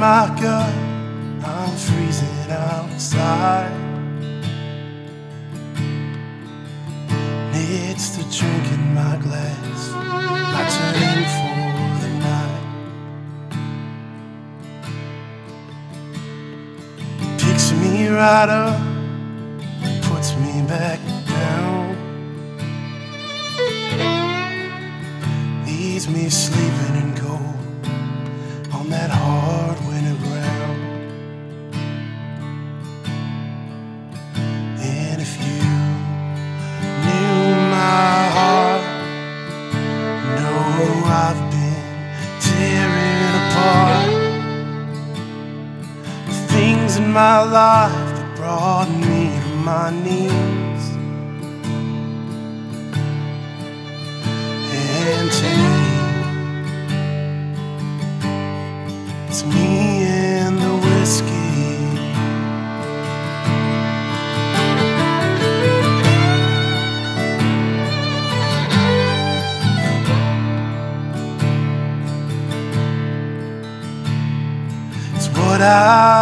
[0.00, 0.74] My gut.
[1.44, 3.70] I'm freezing outside.
[7.52, 9.90] It's the drink in my glass.
[10.58, 11.58] I turn in for
[12.00, 12.62] the night.
[17.38, 18.80] Picks me right up,
[20.04, 20.98] puts me back
[21.28, 21.94] down.
[25.66, 27.60] Leaves me sleeping in cold
[28.72, 29.89] on that hard
[40.80, 41.82] know I've been
[42.40, 44.10] tearing apart.
[46.26, 50.59] The things in my life that brought me to my knees.
[75.70, 76.19] It's